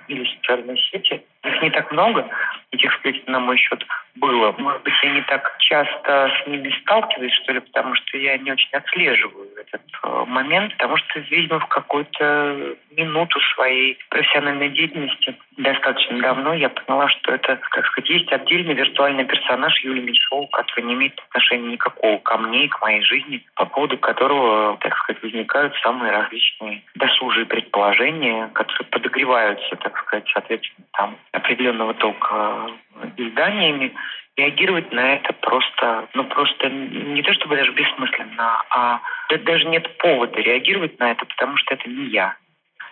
или 0.09 0.25
социальные 0.37 0.77
сети. 0.79 1.23
Их 1.45 1.63
не 1.63 1.71
так 1.71 1.93
много, 1.93 2.29
этих 2.73 2.93
сплетен, 2.95 3.25
на 3.27 3.39
мой 3.39 3.57
счет, 3.59 3.85
было. 4.17 4.55
Может 4.59 4.83
быть, 4.83 4.95
я 5.03 5.11
не 5.11 5.23
так 5.23 5.57
часто 5.59 6.31
с 6.31 6.47
ними 6.47 6.75
сталкиваюсь, 6.83 7.33
что 7.43 7.53
ли, 7.53 7.61
потому 7.61 7.95
что 7.95 8.17
я 8.17 8.39
не 8.39 8.53
очень 8.53 8.71
отслеживаю 8.73 9.49
этот 9.57 9.83
э, 10.03 10.25
момент, 10.27 10.73
потому 10.73 10.97
что, 10.97 11.21
видимо, 11.21 11.59
в 11.61 11.67
какую-то 11.67 12.77
минуту 12.97 13.41
своей 13.55 13.99
профессиональной 14.09 14.69
деятельности 14.71 15.35
достаточно 15.57 16.21
давно 16.21 16.55
я 16.55 16.69
поняла, 16.69 17.09
что 17.09 17.33
это, 17.33 17.57
как 17.71 17.87
сказать, 17.87 18.11
есть 18.11 18.33
отдельный 18.33 18.75
виртуальный 18.75 19.25
персонаж 19.25 19.77
Юлии 19.83 20.03
Меньшова, 20.03 20.47
который 20.47 20.85
не 20.85 20.95
имеет 20.95 21.19
отношения 21.19 21.73
никакого 21.73 22.19
ко 22.19 22.39
мне 22.39 22.67
и 22.67 22.69
к 22.69 22.81
моей 22.81 23.03
жизни, 23.03 23.45
по 23.57 23.67
поводу 23.67 23.99
которого, 23.99 24.77
так 24.79 24.97
сказать, 24.99 25.23
возникают 25.23 25.75
самые 25.83 26.13
различные 26.13 26.83
досужие 26.95 27.47
предположения, 27.47 28.49
которые 28.55 28.87
подогреваются, 28.91 29.77
так 29.77 29.94
сказать, 30.03 30.29
соответственно, 30.33 30.87
там 30.93 31.17
определенного 31.33 31.95
толка 31.95 32.71
э, 32.97 33.09
изданиями, 33.17 33.95
реагировать 34.37 34.93
на 34.93 35.15
это 35.15 35.33
просто, 35.35 36.09
ну 36.15 36.25
просто 36.25 36.69
не 36.69 37.23
то 37.23 37.33
чтобы 37.35 37.57
даже 37.57 37.73
бессмысленно, 37.73 38.63
а 38.71 39.01
да- 39.31 39.39
даже 39.39 39.67
нет 39.67 39.97
повода 39.99 40.41
реагировать 40.41 40.99
на 40.99 41.13
это, 41.13 41.25
потому 41.27 41.57
что 41.57 41.75
это 41.75 41.89
не 41.89 42.07
я. 42.07 42.37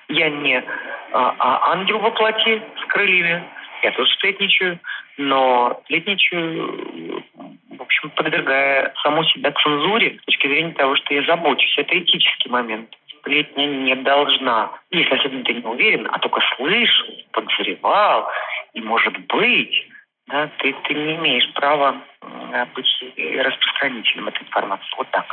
Я 0.09 0.29
не 0.29 0.63
а, 1.13 1.35
а 1.39 1.73
ангел 1.73 1.99
во 1.99 2.11
плоти 2.11 2.63
с 2.81 2.87
крыльями, 2.89 3.43
я 3.83 3.93
тоже 3.93 4.13
сплетничаю, 4.13 4.79
но 5.17 5.81
сплетничаю, 5.85 7.25
в 7.71 7.83
общем, 7.83 8.11
подвергая 8.11 8.93
саму 9.03 9.25
себя 9.25 9.53
цензуре 9.53 10.19
с 10.23 10.25
точки 10.25 10.47
зрения 10.47 10.73
того, 10.73 10.97
что 10.97 11.15
я 11.15 11.23
забочусь. 11.25 11.75
Это 11.77 11.99
этический 11.99 12.49
момент. 12.51 12.97
Сплетня 13.23 13.67
не 13.67 13.95
должна, 13.97 14.73
если 14.91 15.15
особенно 15.15 15.45
ты 15.45 15.55
не 15.55 15.65
уверен, 15.65 16.09
а 16.11 16.19
только 16.19 16.41
слышал, 16.57 17.07
подозревал, 17.31 18.29
и 18.75 18.81
может 18.81 19.17
быть, 19.29 19.89
да, 20.27 20.51
ты, 20.59 20.75
ты 20.85 20.95
не 20.95 21.15
имеешь 21.17 21.53
права 21.55 22.03
быть 22.75 22.87
распространителем 23.39 24.29
этой 24.29 24.43
информации. 24.43 24.87
Вот 24.97 25.09
так. 25.13 25.27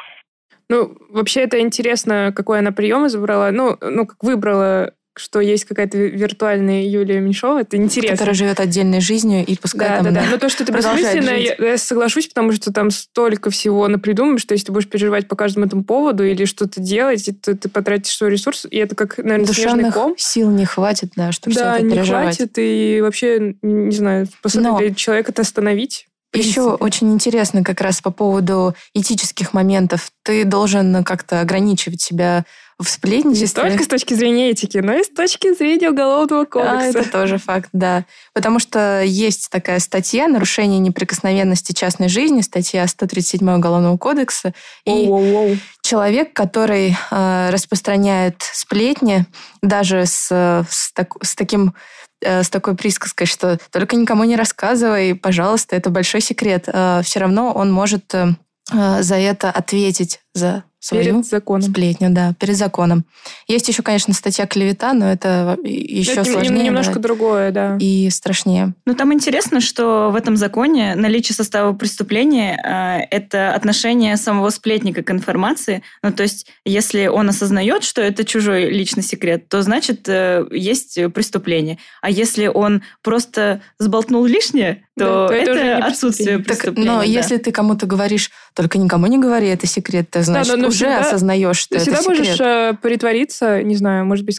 Ну, 0.69 0.95
вообще 1.10 1.41
это 1.41 1.60
интересно, 1.60 2.32
какой 2.36 2.60
она 2.60 2.71
прием 2.71 3.08
избрала. 3.08 3.49
Ну, 3.52 3.75
ну, 3.82 4.06
как 4.06 4.23
выбрала, 4.23 4.93
что 5.15 5.39
есть 5.41 5.65
какая-то 5.65 5.98
виртуальная 5.98 6.84
Юлия 6.84 7.19
Меньшова. 7.19 7.62
Это 7.62 7.76
интересно. 7.78 8.15
Которая 8.15 8.36
живет 8.36 8.60
отдельной 8.60 9.02
жизнью 9.02 9.45
и 9.45 9.58
пускай 9.58 9.89
Да, 9.89 9.95
там... 9.98 10.06
да, 10.06 10.12
да. 10.22 10.28
Но 10.32 10.38
то, 10.38 10.48
что 10.50 10.65
ты 10.65 10.72
бессмысленно, 10.72 11.32
я, 11.32 11.56
я 11.60 11.78
соглашусь, 11.78 12.28
потому 12.28 12.52
что 12.54 12.72
там 12.72 12.89
столько 12.91 13.50
всего 13.50 13.88
напридумаешь, 13.88 14.41
что 14.41 14.54
если 14.54 14.67
ты 14.67 14.72
будешь 14.72 14.88
переживать 14.88 15.28
по 15.28 15.36
каждому 15.36 15.65
этому 15.65 15.84
поводу 15.84 16.24
или 16.24 16.45
что-то 16.45 16.80
делать, 16.80 17.28
и 17.28 17.34
то 17.34 17.56
ты 17.56 17.67
потратишь 17.69 18.15
свой 18.15 18.30
ресурс, 18.32 18.65
и 18.69 18.78
это 18.78 18.95
как, 18.95 19.17
наверное, 19.17 19.45
снежный 19.45 19.63
Душевных 19.84 19.93
ком. 19.93 20.15
сил 20.17 20.50
не 20.52 20.65
хватит, 20.65 21.12
да, 21.15 21.32
чтобы 21.32 21.56
Да, 21.56 21.74
все 21.74 21.78
это 21.80 21.86
не 21.86 21.95
переживать. 21.95 22.36
хватит, 22.38 22.52
и 22.58 23.00
вообще, 23.02 23.56
не 23.62 23.91
знаю, 23.95 24.26
способен 24.28 24.63
Но- 24.69 24.80
ли 24.80 24.95
человек 24.95 25.30
это 25.30 25.41
остановить. 25.41 26.08
Еще 26.34 26.62
очень 26.62 27.12
интересно 27.13 27.63
как 27.63 27.82
раз 27.82 28.02
по 28.02 28.12
поводу 28.12 28.76
этических 28.94 29.54
моментов. 29.54 30.12
Ты 30.24 30.44
должен 30.46 31.04
как-то 31.04 31.42
ограничивать 31.42 32.02
себя 32.02 32.46
в 32.78 32.84
Не 32.86 32.89
сплетничестве. 32.89 33.62
только 33.63 33.84
с 33.84 33.88
точки 33.88 34.13
зрения 34.13 34.52
этики, 34.52 34.78
но 34.78 34.94
и 34.94 35.04
с 35.04 35.10
точки 35.10 35.54
зрения 35.54 35.89
уголовного 35.89 36.44
А, 36.44 36.46
кодекса. 36.46 37.00
это 37.00 37.10
тоже 37.12 37.38
факт, 37.38 37.70
да. 37.74 38.06
Потому 38.34 38.60
что 38.60 39.02
есть 39.04 39.50
такая 39.50 39.80
статья 39.80 40.28
«Нарушение 40.30 40.80
неприкосновенности 40.80 41.74
частной 41.74 42.08
жизни», 42.10 42.39
статья 42.42 42.88
137 42.88 43.50
Уголовного 43.56 43.98
кодекса. 43.98 44.54
И 44.86 44.92
Воу-воу-воу. 45.08 45.58
человек, 45.82 46.32
который 46.34 46.96
э, 47.12 47.50
распространяет 47.52 48.36
сплетни, 48.54 49.26
даже 49.62 50.06
с, 50.06 50.28
э, 50.32 50.63
с, 50.70 50.94
так- 50.94 51.22
с 51.22 51.36
таким 51.36 51.74
с 52.21 52.49
такой 52.49 52.75
присказкой, 52.75 53.27
что 53.27 53.58
только 53.71 53.95
никому 53.95 54.23
не 54.23 54.36
рассказывай, 54.36 55.15
пожалуйста, 55.15 55.75
это 55.75 55.89
большой 55.89 56.21
секрет. 56.21 56.63
все 56.65 57.19
равно 57.19 57.53
он 57.53 57.71
может 57.71 58.13
э, 58.13 58.36
э, 58.71 59.01
за 59.01 59.15
это 59.15 59.49
ответить, 59.51 60.21
за 60.34 60.63
свою 60.80 61.04
Перед 61.04 61.26
законом. 61.26 61.62
сплетню, 61.70 62.10
да, 62.12 62.34
перед 62.39 62.56
законом. 62.56 63.06
Есть 63.48 63.68
еще, 63.68 63.84
конечно, 63.84 64.13
статья 64.13 64.48
клевета, 64.48 64.94
но 64.94 65.12
это 65.12 65.58
еще 65.63 66.13
Это 66.13 66.24
сложнее 66.26 66.63
немножко 66.63 66.96
да, 66.96 67.00
другое, 67.02 67.52
да. 67.52 67.78
и 67.80 68.10
страшнее. 68.10 68.74
Ну, 68.86 68.96
там 68.96 69.13
интересно, 69.13 69.60
что 69.60 70.10
в 70.12 70.15
этом 70.15 70.38
законе 70.38 70.96
наличие 70.96 71.36
состава 71.36 71.74
преступления 71.74 72.56
э, 72.63 73.08
это 73.15 73.54
отношение 73.54 74.15
самого 74.18 74.50
сплетника 74.52 75.04
к 75.04 75.12
информации. 75.12 75.84
Ну, 76.02 76.12
то 76.13 76.24
есть, 76.24 76.48
если 76.65 77.08
он 77.08 77.30
осознает, 77.30 77.84
что 77.84 78.02
это 78.02 78.24
чужой 78.24 78.70
личный 78.72 79.04
секрет, 79.04 79.50
то 79.50 79.62
значит, 79.62 80.08
э, 80.08 80.46
есть 80.52 80.98
преступление. 81.13 81.78
А 82.02 82.10
если 82.10 82.48
он 82.48 82.84
просто 83.04 83.62
сболтнул 83.80 84.26
лишнее, 84.26 84.84
то, 84.98 85.06
Да, 85.06 85.28
то 85.28 85.34
это 85.34 85.52
это, 85.52 85.52
уже 85.52 85.63
не 85.63 85.72
отсутствие 85.82 86.38
Так, 86.38 86.48
преступления. 86.48 86.92
но 86.92 86.98
да. 87.00 87.04
если 87.04 87.38
ты 87.38 87.52
кому-то 87.52 87.86
говоришь, 87.86 88.32
только 88.54 88.78
никому 88.78 89.08
не 89.08 89.18
говори, 89.18 89.48
это 89.48 89.68
секрет, 89.68 90.10
ты, 90.10 90.24
значит, 90.24 90.58
но 90.58 90.68
уже 90.69 90.86
всегда- 90.86 90.99
осознаешь, 91.01 91.58
что 91.58 91.69
Ты 91.69 91.75
это 91.75 91.84
всегда 91.84 92.01
секрет. 92.01 92.17
можешь 92.19 92.39
э, 92.39 92.73
притвориться, 92.82 93.63
не 93.63 93.75
знаю, 93.75 94.05
может 94.05 94.25
быть, 94.25 94.36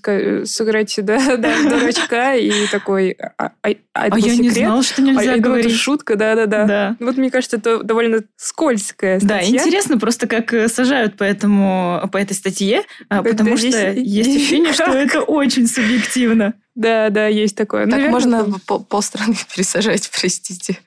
сыграть 0.48 0.94
да, 1.02 1.36
да, 1.36 1.54
дурачка 1.68 2.34
и 2.36 2.66
такой, 2.68 3.10
а, 3.12 3.52
а- 3.62 3.68
а 3.92 4.06
это 4.06 4.16
А 4.16 4.18
я 4.18 4.36
не 4.36 4.48
секрет? 4.50 4.66
знал, 4.66 4.82
что 4.82 5.02
А 5.02 5.04
нельзя 5.04 5.22
я 5.22 5.36
думала, 5.36 5.56
это 5.56 5.62
говорить. 5.62 5.76
шутка, 5.76 6.16
да-да-да. 6.16 6.64
Да. 6.64 6.96
Вот 7.00 7.16
мне 7.16 7.30
кажется, 7.30 7.56
это 7.58 7.82
довольно 7.82 8.22
скользкая 8.36 9.20
Да, 9.20 9.36
статья. 9.40 9.60
интересно 9.62 9.98
просто, 9.98 10.26
как 10.26 10.52
э, 10.54 10.68
сажают 10.68 11.16
по, 11.16 11.24
этому, 11.24 12.08
по 12.12 12.16
этой 12.16 12.32
статье, 12.34 12.82
а, 13.08 13.22
Да, 13.22 13.30
потому 13.30 13.50
да, 13.50 13.56
что 13.56 13.68
здесь- 13.70 14.06
есть 14.06 14.36
ощущение, 14.36 14.72
что 14.72 14.84
это 14.84 15.20
очень 15.22 15.66
субъективно. 15.66 16.54
Да, 16.76 17.10
да, 17.10 17.26
есть 17.26 17.56
такое. 17.56 17.82
Так 17.84 17.92
Наверное, 17.92 18.12
можно 18.12 18.46
пол- 18.66 18.84
полстраны 18.84 19.34
пересажать, 19.54 20.08
простите. 20.18 20.78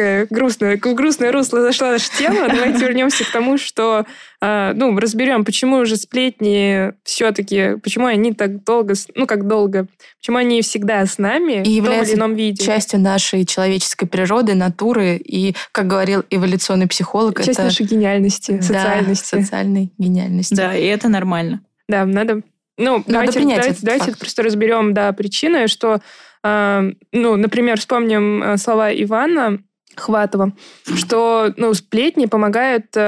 Такая 0.00 0.26
грустная, 0.30 0.76
в 0.76 0.94
грустное 0.94 1.32
русло 1.32 1.60
зашла 1.60 1.92
наша 1.92 2.10
тема. 2.16 2.48
Давайте 2.48 2.84
вернемся 2.84 3.24
к 3.24 3.30
тому, 3.30 3.58
что 3.58 4.06
а, 4.40 4.72
ну, 4.74 4.98
разберем, 4.98 5.44
почему 5.44 5.84
же 5.84 5.96
сплетни 5.96 6.92
все-таки, 7.04 7.76
почему 7.82 8.06
они 8.06 8.32
так 8.32 8.64
долго, 8.64 8.94
ну, 9.14 9.26
как 9.26 9.46
долго, 9.46 9.86
почему 10.18 10.38
они 10.38 10.62
всегда 10.62 11.04
с 11.04 11.18
нами 11.18 11.62
И 11.62 11.80
в 11.80 11.84
том 11.84 12.02
или 12.02 12.14
ином 12.14 12.34
виде. 12.34 12.64
Частью 12.64 13.00
нашей 13.00 13.44
человеческой 13.44 14.06
природы, 14.06 14.54
натуры 14.54 15.16
и, 15.16 15.54
как 15.72 15.86
говорил 15.86 16.24
эволюционный 16.30 16.88
психолог, 16.88 17.36
Часть 17.38 17.50
это 17.50 17.64
нашей 17.64 17.86
гениальности, 17.86 18.52
Да, 18.52 18.62
социальности. 18.62 19.34
социальной 19.42 19.92
гениальности. 19.98 20.54
Да, 20.54 20.74
и 20.74 20.84
это 20.86 21.08
нормально. 21.08 21.60
Да, 21.88 22.04
надо... 22.06 22.42
Ну, 22.78 23.04
давайте, 23.06 23.40
принять 23.40 23.56
давайте, 23.56 23.72
этот 23.72 23.84
давайте 23.84 24.06
факт. 24.06 24.20
просто 24.20 24.42
разберем, 24.42 24.94
да, 24.94 25.12
причины, 25.12 25.68
что, 25.68 26.00
а, 26.42 26.84
ну, 27.12 27.36
например, 27.36 27.78
вспомним 27.78 28.42
а, 28.42 28.56
слова 28.56 28.90
Ивана 28.90 29.58
Хватова, 29.96 30.52
что, 30.94 31.52
ну, 31.56 31.74
сплетни 31.74 32.26
помогают 32.26 32.86
э, 32.94 33.00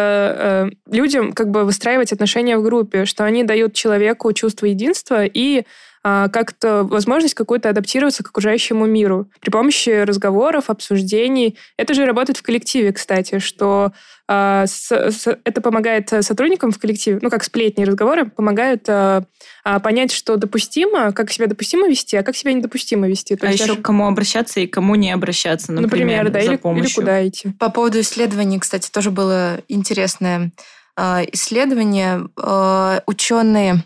э, 0.66 0.71
людям 0.90 1.33
как 1.33 1.51
бы 1.51 1.64
выстраивать 1.64 2.12
отношения 2.12 2.59
в 2.59 2.62
группе, 2.62 3.05
что 3.05 3.25
они 3.25 3.45
дают 3.45 3.75
человеку 3.75 4.33
чувство 4.33 4.66
единства 4.66 5.25
и 5.25 5.64
как-то 6.05 6.83
возможность 6.83 7.35
какую-то 7.35 7.69
адаптироваться 7.69 8.25
к 8.25 8.29
окружающему 8.31 8.87
миру 8.87 9.29
при 9.41 9.51
помощи 9.51 10.03
разговоров, 10.03 10.69
обсуждений. 10.69 11.57
Это 11.77 11.95
же 11.95 12.05
работает 12.07 12.38
в 12.38 12.43
коллективе, 12.43 12.93
кстати, 12.93 13.38
что 13.38 13.93
а, 14.29 14.67
с- 14.67 14.91
с- 14.91 15.38
это 15.45 15.61
помогает 15.61 16.09
сотрудникам 16.09 16.71
в 16.73 16.79
коллективе, 16.79 17.19
ну, 17.23 17.31
как 17.31 17.45
сплетни 17.45 17.83
и 17.85 17.87
разговоры, 17.87 18.27
помогают 18.27 18.85
а, 18.88 19.25
а, 19.65 19.79
понять, 19.79 20.11
что 20.12 20.37
допустимо, 20.37 21.12
как 21.12 21.31
себя 21.31 21.47
допустимо 21.47 21.87
вести, 21.88 22.17
а 22.17 22.23
как 22.23 22.35
себя 22.37 22.53
недопустимо 22.53 23.07
вести. 23.09 23.37
То 23.37 23.47
а 23.47 23.51
есть 23.51 23.61
еще 23.61 23.69
даже- 23.73 23.83
к 23.83 23.85
кому 23.85 24.07
обращаться 24.09 24.61
и 24.61 24.67
кому 24.67 24.95
не 24.97 25.12
обращаться, 25.12 25.71
например, 25.73 26.25
например, 26.25 26.31
да, 26.31 26.41
за 26.41 26.45
или, 26.47 26.53
или 26.53 26.57
помощью. 26.57 26.95
куда 26.97 27.27
идти. 27.29 27.51
По 27.59 27.69
поводу 27.71 28.01
исследований, 28.01 28.59
кстати, 28.59 28.91
тоже 28.91 29.11
было 29.11 29.61
интересное 29.69 30.51
э, 30.97 31.25
исследование. 31.33 32.29
Э, 32.43 33.01
Ученые 33.07 33.85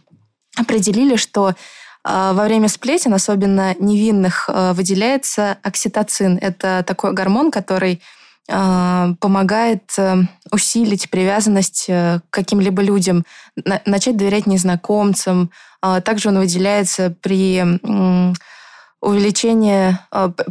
определили, 0.57 1.17
что 1.17 1.55
во 2.09 2.45
время 2.45 2.69
сплетен, 2.69 3.13
особенно 3.15 3.75
невинных, 3.81 4.49
э, 4.49 4.73
выделяется 4.75 5.59
окситоцин. 5.63 6.39
Это 6.41 6.85
такой 6.87 7.13
гормон, 7.13 7.51
который 7.51 8.01
э, 8.49 9.15
помогает 9.21 9.91
э, 9.99 10.17
усилить 10.53 11.11
привязанность 11.11 11.87
э, 11.89 12.21
к 12.31 12.35
каким-либо 12.35 12.81
людям, 12.81 13.25
на- 13.65 13.83
начать 13.87 14.17
доверять 14.17 14.47
незнакомцам. 14.47 15.51
А 15.83 16.01
Также 16.01 16.29
он 16.29 16.39
выделяется 16.39 17.15
при 17.23 17.63
увеличении, 19.01 19.99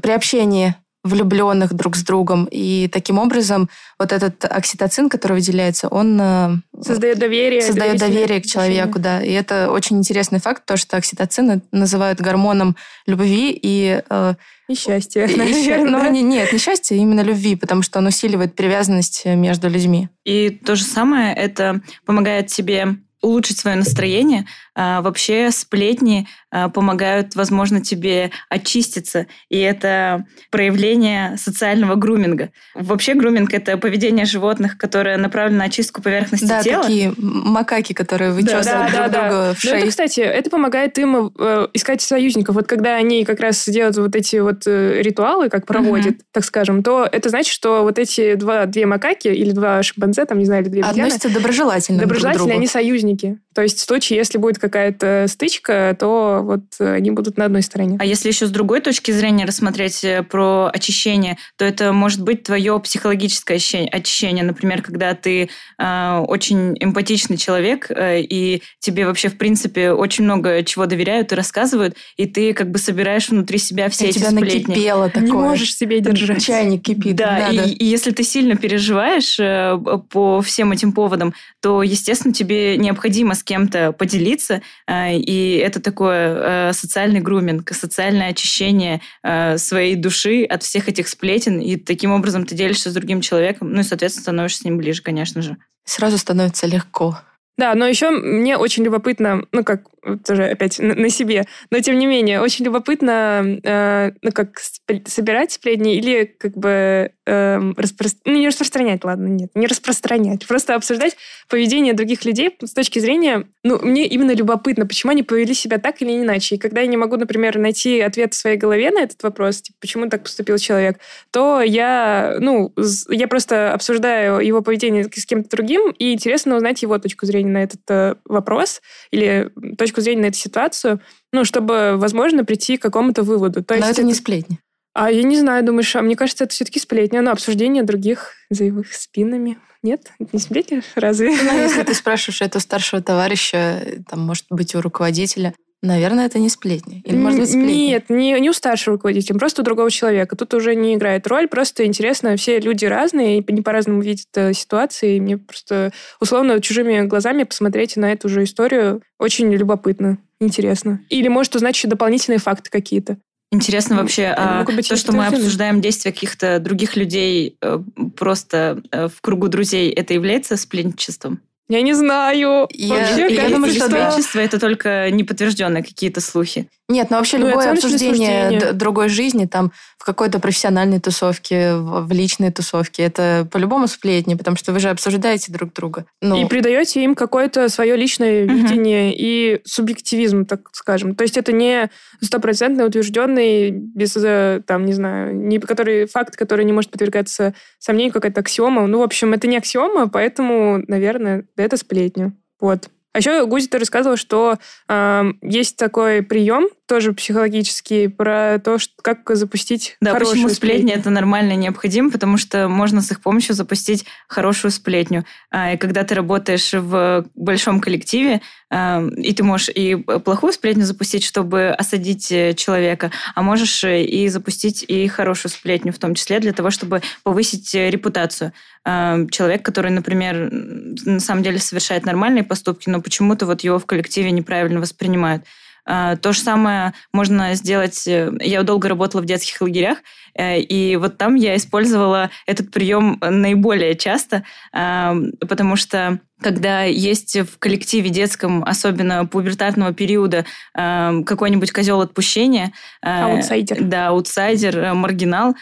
при 0.01 0.11
общении 0.11 0.75
влюбленных 1.05 1.73
друг 1.73 1.95
с 1.95 2.03
другом. 2.03 2.47
И 2.51 2.89
таким 2.91 3.17
образом 3.19 3.69
вот 3.99 4.11
этот 4.11 4.43
окситоцин, 4.43 5.07
который 5.07 5.33
выделяется, 5.33 5.87
он 5.87 6.19
э, 6.19 6.49
Создает 6.81 7.19
доверие. 7.19 7.61
создает 7.61 7.97
доверие 7.99 8.41
к 8.41 8.45
человеку, 8.45 8.99
да. 8.99 9.21
И 9.23 9.31
это 9.31 9.71
очень 9.71 9.97
интересный 9.99 10.39
факт, 10.39 10.65
то, 10.65 10.75
что 10.77 10.97
окситоцин 10.97 11.61
называют 11.71 12.19
гормоном 12.19 12.75
любви 13.07 13.57
и... 13.61 14.01
э, 14.09 14.33
И 14.67 14.75
счастья. 14.75 15.27
наверное. 15.27 15.85
Ну, 16.03 16.11
не- 16.11 16.23
нет, 16.23 16.51
не 16.51 16.59
счастья, 16.59 16.95
именно 16.95 17.21
любви, 17.21 17.55
потому 17.55 17.83
что 17.83 17.99
он 17.99 18.07
усиливает 18.07 18.55
привязанность 18.55 19.25
между 19.25 19.69
людьми. 19.69 20.09
И 20.25 20.49
то 20.49 20.75
же 20.75 20.83
самое, 20.83 21.35
это 21.35 21.81
помогает 22.05 22.47
тебе 22.47 22.97
улучшить 23.25 23.57
свое 23.59 23.75
настроение. 23.75 24.45
А, 24.77 25.01
вообще 25.01 25.51
сплетни 25.51 26.27
а, 26.51 26.69
помогают, 26.69 27.35
возможно, 27.35 27.81
тебе 27.81 28.31
очиститься. 28.49 29.25
И 29.49 29.57
это 29.57 30.25
проявление 30.51 31.37
социального 31.37 31.95
груминга. 31.95 32.49
Вообще 32.73 33.13
груминг– 33.13 33.53
это 33.53 33.77
поведение 33.77 34.25
животных, 34.25 34.77
которое 34.77 35.17
направлено 35.17 35.59
на 35.59 35.63
очистку 35.65 36.01
поверхности 36.01 36.45
Да, 36.45 36.61
тела. 36.63 36.83
такие 36.83 37.07
м- 37.09 37.15
макаки, 37.17 37.93
которые 37.93 38.31
вычесывают 38.31 38.65
да, 38.65 38.87
друг 38.87 38.91
да, 38.91 39.07
да. 39.07 39.29
друга 39.29 39.53
в 39.53 39.63
Ну, 39.63 39.69
это, 39.69 39.79
шею. 39.79 39.89
кстати, 39.89 40.19
это 40.21 40.49
помогает 40.49 40.97
им 40.97 41.31
э, 41.37 41.67
искать 41.73 42.01
союзников. 42.01 42.55
Вот 42.55 42.67
когда 42.67 42.95
они 42.95 43.23
как 43.25 43.39
раз 43.39 43.67
делают 43.67 43.95
вот 43.97 44.15
эти 44.15 44.37
вот 44.37 44.63
э, 44.65 45.01
ритуалы, 45.01 45.49
как 45.49 45.65
проводят, 45.65 46.17
так 46.31 46.43
скажем, 46.43 46.83
то 46.83 47.07
это 47.09 47.29
значит, 47.29 47.53
что 47.53 47.83
вот 47.83 47.97
эти 47.99 48.35
два, 48.35 48.65
две 48.65 48.85
макаки 48.85 49.27
или 49.29 49.51
два 49.51 49.81
шимпанзе, 49.83 50.25
там, 50.25 50.39
не 50.39 50.45
знаю, 50.45 50.63
или 50.63 50.69
две 50.69 50.81
обезьяны, 50.83 51.07
Относятся 51.07 51.29
доброжелательно 51.29 51.99
друг 51.99 52.09
к 52.09 52.13
доброжелательные, 52.15 52.47
другу. 52.47 52.57
они 52.59 52.67
союзники. 52.67 53.14
То 53.55 53.61
есть 53.61 53.79
в 53.79 53.85
случае, 53.85 54.17
если 54.19 54.37
будет 54.37 54.59
какая-то 54.59 55.27
стычка, 55.29 55.95
то 55.97 56.41
вот 56.43 56.63
э, 56.81 56.95
они 56.95 57.11
будут 57.11 57.37
на 57.37 57.45
одной 57.45 57.61
стороне. 57.61 57.95
А 58.01 58.05
если 58.05 58.27
еще 58.27 58.47
с 58.47 58.49
другой 58.49 58.81
точки 58.81 59.11
зрения 59.11 59.45
рассмотреть 59.45 60.03
э, 60.03 60.23
про 60.23 60.69
очищение, 60.73 61.37
то 61.57 61.63
это 61.63 61.93
может 61.93 62.21
быть 62.21 62.43
твое 62.43 62.77
психологическое 62.81 63.55
очищение. 63.55 64.43
Например, 64.43 64.81
когда 64.81 65.15
ты 65.15 65.49
э, 65.79 66.17
очень 66.27 66.75
эмпатичный 66.81 67.37
человек, 67.37 67.89
э, 67.89 68.19
и 68.19 68.61
тебе 68.79 69.05
вообще, 69.05 69.29
в 69.29 69.37
принципе, 69.37 69.91
очень 69.91 70.25
много 70.25 70.61
чего 70.63 70.85
доверяют 70.85 71.31
и 71.31 71.35
рассказывают, 71.35 71.95
и 72.17 72.25
ты 72.25 72.53
как 72.53 72.71
бы 72.71 72.77
собираешь 72.77 73.29
внутри 73.29 73.57
себя 73.57 73.89
все 73.89 74.07
И 74.07 74.09
эти 74.09 74.17
тебя 74.17 74.31
сплетни. 74.31 74.67
накипело 74.67 75.07
такое. 75.09 75.23
Не 75.23 75.31
можешь 75.31 75.73
себе 75.73 76.01
держать. 76.01 76.43
Чайник 76.43 76.83
кипит. 76.83 77.15
Да, 77.15 77.47
и, 77.47 77.69
и 77.69 77.85
если 77.85 78.11
ты 78.11 78.23
сильно 78.23 78.57
переживаешь 78.57 79.39
э, 79.39 79.79
по 80.09 80.41
всем 80.41 80.73
этим 80.73 80.91
поводам, 80.91 81.33
то, 81.61 81.81
естественно, 81.81 82.33
тебе 82.33 82.75
необходимо 82.75 83.04
с 83.35 83.43
кем-то 83.43 83.91
поделиться, 83.91 84.61
э, 84.87 85.15
и 85.17 85.57
это 85.57 85.81
такое 85.81 86.69
э, 86.69 86.73
социальный 86.73 87.19
груминг, 87.19 87.71
социальное 87.71 88.29
очищение 88.29 89.01
э, 89.23 89.57
своей 89.57 89.95
души 89.95 90.43
от 90.43 90.63
всех 90.63 90.89
этих 90.89 91.07
сплетен, 91.07 91.59
и 91.59 91.75
таким 91.75 92.11
образом 92.11 92.45
ты 92.45 92.55
делишься 92.55 92.89
с 92.89 92.93
другим 92.93 93.21
человеком, 93.21 93.71
ну 93.71 93.81
и, 93.81 93.83
соответственно, 93.83 94.23
становишься 94.23 94.61
с 94.61 94.65
ним 94.65 94.77
ближе, 94.77 95.01
конечно 95.01 95.41
же. 95.41 95.57
Сразу 95.85 96.17
становится 96.17 96.67
легко. 96.67 97.19
Да, 97.57 97.73
но 97.73 97.87
еще 97.87 98.09
мне 98.09 98.57
очень 98.57 98.83
любопытно, 98.83 99.43
ну 99.51 99.63
как, 99.63 99.83
тоже 100.25 100.45
опять 100.45 100.79
на, 100.79 100.95
на 100.95 101.09
себе, 101.09 101.45
но 101.71 101.79
тем 101.79 101.97
не 101.97 102.05
менее, 102.05 102.41
очень 102.41 102.65
любопытно, 102.65 103.59
э, 103.63 104.11
ну 104.21 104.31
как 104.31 104.59
сп- 104.59 105.07
собирать 105.07 105.51
сплетни 105.51 105.95
или 105.95 106.25
как 106.25 106.57
бы 106.57 107.11
эм, 107.25 107.71
распро- 107.71 108.17
ну, 108.25 108.33
не 108.33 108.47
распространять, 108.47 109.03
ладно, 109.03 109.27
нет, 109.27 109.51
не 109.55 109.67
распространять, 109.67 110.47
просто 110.47 110.75
обсуждать 110.75 111.17
поведение 111.49 111.93
других 111.93 112.25
людей 112.25 112.55
с 112.61 112.73
точки 112.73 112.99
зрения, 112.99 113.47
ну 113.63 113.79
мне 113.79 114.07
именно 114.07 114.31
любопытно, 114.31 114.85
почему 114.85 115.11
они 115.11 115.23
повели 115.23 115.53
себя 115.53 115.77
так 115.79 116.01
или 116.01 116.21
иначе. 116.21 116.55
И 116.55 116.57
когда 116.57 116.81
я 116.81 116.87
не 116.87 116.97
могу, 116.97 117.17
например, 117.17 117.57
найти 117.57 117.99
ответ 117.99 118.33
в 118.33 118.37
своей 118.37 118.57
голове 118.57 118.91
на 118.91 119.01
этот 119.01 119.21
вопрос, 119.23 119.61
типа, 119.61 119.77
почему 119.79 120.09
так 120.09 120.23
поступил 120.23 120.57
человек, 120.57 120.99
то 121.31 121.61
я, 121.61 122.37
ну, 122.39 122.73
я 123.09 123.27
просто 123.27 123.73
обсуждаю 123.73 124.39
его 124.39 124.61
поведение 124.61 125.03
с 125.03 125.25
кем-то 125.25 125.49
другим, 125.49 125.91
и 125.97 126.13
интересно 126.13 126.55
узнать 126.55 126.81
его 126.81 126.97
точку 126.99 127.25
зрения 127.25 127.51
на 127.51 127.63
этот 127.63 127.81
э, 127.89 128.15
вопрос 128.25 128.81
или 129.11 129.49
точку 129.77 129.94
зрения 130.01 130.23
на 130.23 130.25
эту 130.27 130.37
ситуацию, 130.37 131.01
ну, 131.31 131.45
чтобы, 131.45 131.95
возможно, 131.97 132.45
прийти 132.45 132.77
к 132.77 132.81
какому-то 132.81 133.23
выводу. 133.23 133.63
То 133.63 133.75
Но 133.75 133.79
есть 133.85 133.91
это 133.91 134.03
не 134.03 134.13
сплетни. 134.13 134.59
А 134.93 135.11
я 135.11 135.23
не 135.23 135.37
знаю, 135.37 135.65
думаешь, 135.65 135.93
а 135.95 136.01
мне 136.01 136.15
кажется, 136.15 136.45
это 136.45 136.53
все-таки 136.53 136.79
сплетня, 136.79 137.21
но 137.21 137.31
обсуждение 137.31 137.83
других 137.83 138.31
за 138.49 138.63
их 138.63 138.93
спинами. 138.93 139.57
Нет? 139.83 140.11
Это 140.19 140.29
не 140.31 140.39
сплетня? 140.39 140.81
Разве? 140.95 141.29
Ну, 141.29 141.57
если 141.57 141.83
ты 141.83 141.93
спрашиваешь 141.95 142.41
это 142.41 142.57
у 142.57 142.61
старшего 142.61 143.01
товарища, 143.01 144.01
там, 144.09 144.21
может 144.21 144.45
быть, 144.49 144.73
у 144.73 144.81
руководителя, 144.81 145.53
Наверное, 145.85 146.25
это 146.25 146.39
не 146.39 146.49
сплетни. 146.49 147.01
Или, 147.05 147.15
может 147.15 147.39
быть, 147.39 147.49
сплетни? 147.49 147.73
Нет, 147.73 148.09
не, 148.09 148.39
не 148.39 148.49
у 148.49 148.53
старшего 148.53 148.95
руководителя, 148.95 149.37
просто 149.37 149.61
у 149.61 149.65
другого 149.65 149.91
человека. 149.91 150.35
Тут 150.35 150.53
уже 150.53 150.73
не 150.75 150.95
играет 150.95 151.27
роль, 151.27 151.47
просто 151.47 151.85
интересно, 151.85 152.35
все 152.37 152.59
люди 152.59 152.85
разные, 152.85 153.39
и 153.39 153.53
не 153.53 153.61
по-разному 153.61 154.01
видят 154.01 154.27
э, 154.35 154.53
ситуации, 154.53 155.17
и 155.17 155.19
мне 155.19 155.37
просто 155.37 155.91
условно 156.19 156.59
чужими 156.59 157.01
глазами 157.01 157.43
посмотреть 157.43 157.97
на 157.97 158.11
эту 158.11 158.29
же 158.29 158.43
историю 158.43 159.03
очень 159.19 159.53
любопытно, 159.53 160.17
интересно. 160.39 161.01
Или 161.09 161.27
может 161.27 161.55
узнать 161.55 161.75
еще 161.75 161.87
дополнительные 161.87 162.39
факты 162.39 162.71
какие-то. 162.71 163.17
Интересно 163.51 163.97
вообще, 163.97 164.33
а 164.35 164.63
быть 164.63 164.89
то, 164.89 164.95
что 164.95 165.11
мы 165.11 165.27
обсуждаем 165.27 165.79
действия 165.79 166.11
каких-то 166.11 166.59
других 166.59 166.95
людей 166.95 167.57
э, 167.61 167.79
просто 168.17 168.81
э, 168.91 169.07
в 169.07 169.21
кругу 169.21 169.47
друзей, 169.49 169.91
это 169.91 170.13
является 170.13 170.57
спленничеством? 170.57 171.41
Я 171.67 171.81
не 171.81 171.93
знаю. 171.93 172.67
Я- 172.71 172.95
Вообще, 172.95 173.33
я 173.33 173.49
думаю, 173.49 173.71
что 173.73 173.89
да. 173.89 174.09
спленничество 174.11 174.39
это 174.39 174.59
только 174.59 175.09
неподтвержденные 175.11 175.83
какие-то 175.83 176.21
слухи? 176.21 176.69
Нет, 176.87 177.09
ну 177.09 177.17
вообще 177.17 177.39
Ну, 177.39 177.47
любое 177.47 177.71
обсуждение 177.71 178.13
суждения. 178.51 178.59
д- 178.59 178.73
другой 178.73 179.09
жизни, 179.09 179.45
там, 179.47 179.71
в 179.97 180.05
какой-то 180.05 180.39
профессиональной 180.39 180.99
тусовке, 180.99 181.73
в, 181.73 182.05
в 182.05 182.11
личной 182.11 182.51
тусовке, 182.51 183.01
это 183.01 183.47
по-любому 183.51 183.87
сплетни, 183.87 184.35
потому 184.35 184.55
что 184.55 184.71
вы 184.71 184.79
же 184.79 184.89
обсуждаете 184.89 185.51
друг 185.51 185.73
друга. 185.73 186.05
Ну, 186.21 186.39
И 186.39 186.45
придаете 186.45 187.03
им 187.03 187.15
какое-то 187.15 187.67
свое 187.69 187.95
личное 187.95 188.45
Мгм. 188.45 188.55
видение 188.55 189.15
и 189.17 189.61
субъективизм, 189.65 190.45
так 190.45 190.69
скажем. 190.73 191.15
То 191.15 191.23
есть 191.23 191.37
это 191.37 191.51
не 191.51 191.89
стопроцентно 192.21 192.85
утвержденный, 192.85 193.71
без, 193.71 194.15
э, 194.15 194.61
там, 194.67 194.85
не 194.85 194.93
знаю, 194.93 195.35
не, 195.35 195.57
который, 195.59 196.05
факт, 196.05 196.35
который 196.35 196.65
не 196.65 196.73
может 196.73 196.91
подвергаться 196.91 197.55
сомнению, 197.79 198.13
какая-то 198.13 198.41
аксиома. 198.41 198.85
Ну, 198.85 198.99
в 198.99 199.03
общем, 199.03 199.33
это 199.33 199.47
не 199.47 199.57
аксиома, 199.57 200.07
поэтому, 200.07 200.83
наверное, 200.87 201.45
это 201.57 201.77
сплетня. 201.77 202.33
Вот. 202.59 202.89
А 203.13 203.19
еще 203.19 203.45
Гузи, 203.45 203.67
ты 203.67 203.79
рассказывала, 203.79 204.17
что 204.17 204.57
эм, 204.89 205.39
есть 205.41 205.77
такой 205.77 206.21
прием, 206.21 206.67
тоже 206.87 207.13
психологический, 207.13 208.07
про 208.07 208.59
то, 208.63 208.77
что, 208.77 208.93
как 209.01 209.29
запустить 209.35 209.97
Да, 210.01 210.11
хорошую 210.11 210.35
почему 210.35 210.49
сплетни 210.49 210.93
это 210.93 211.09
нормально 211.09 211.53
и 211.53 211.57
необходимо, 211.57 212.11
потому 212.11 212.37
что 212.37 212.67
можно 212.67 213.01
с 213.01 213.11
их 213.11 213.21
помощью 213.21 213.55
запустить 213.55 214.05
хорошую 214.27 214.71
сплетню. 214.71 215.25
А, 215.51 215.73
И 215.73 215.77
когда 215.77 216.03
ты 216.03 216.13
работаешь 216.15 216.73
в 216.73 217.25
большом 217.33 217.79
коллективе, 217.79 218.41
а, 218.69 219.03
и 219.17 219.33
ты 219.33 219.43
можешь 219.43 219.69
и 219.73 219.95
плохую 219.95 220.53
сплетню 220.53 220.85
запустить, 220.85 221.23
чтобы 221.23 221.69
осадить 221.69 222.31
э, 222.31 222.53
человека, 222.53 223.11
а 223.33 223.41
можешь 223.41 223.83
э, 223.83 224.03
и 224.03 224.27
запустить 224.27 224.83
и 224.87 225.07
хорошую 225.07 225.51
сплетню, 225.51 225.91
в 225.91 225.99
том 225.99 226.13
числе 226.13 226.39
для 226.39 226.53
того, 226.53 226.69
чтобы 226.69 227.01
повысить 227.23 227.73
э, 227.73 227.89
репутацию. 227.89 228.53
А, 228.83 229.25
Человек, 229.31 229.63
который, 229.63 229.91
например, 229.91 230.49
на 230.51 231.19
самом 231.19 231.41
деле 231.41 231.59
совершает 231.59 232.05
нормальные 232.05 232.43
поступки, 232.43 232.89
но 232.89 233.01
почему-то 233.01 233.45
вот 233.45 233.61
его 233.61 233.79
в 233.79 233.85
коллективе 233.85 234.31
неправильно 234.31 234.79
воспринимают. 234.79 235.43
А, 235.85 236.15
То 236.17 236.33
же 236.33 236.39
самое 236.39 236.93
можно 237.13 237.53
сделать... 237.55 238.07
э, 238.07 238.31
Я 238.41 238.63
долго 238.63 238.89
работала 238.89 239.21
в 239.21 239.25
детских 239.25 239.61
лагерях, 239.61 239.99
и 240.37 240.97
вот 240.99 241.17
там 241.17 241.35
я 241.35 241.55
использовала 241.55 242.29
этот 242.45 242.71
прием 242.71 243.17
наиболее 243.21 243.95
часто, 243.95 244.43
потому 244.71 245.75
что 245.75 246.19
когда 246.41 246.83
есть 246.83 247.37
в 247.37 247.57
коллективе 247.59 248.09
детском, 248.09 248.63
особенно 248.63 249.25
пубертатного 249.25 249.93
периода, 249.93 250.45
какой-нибудь 250.73 251.71
козел 251.71 252.01
отпущения, 252.01 252.73
а, 253.01 253.31
Аутсайдер. 253.31 253.83
да, 253.83 254.07
аутсайдер, 254.09 254.77
э, 254.77 254.93
маргинал, 254.93 255.55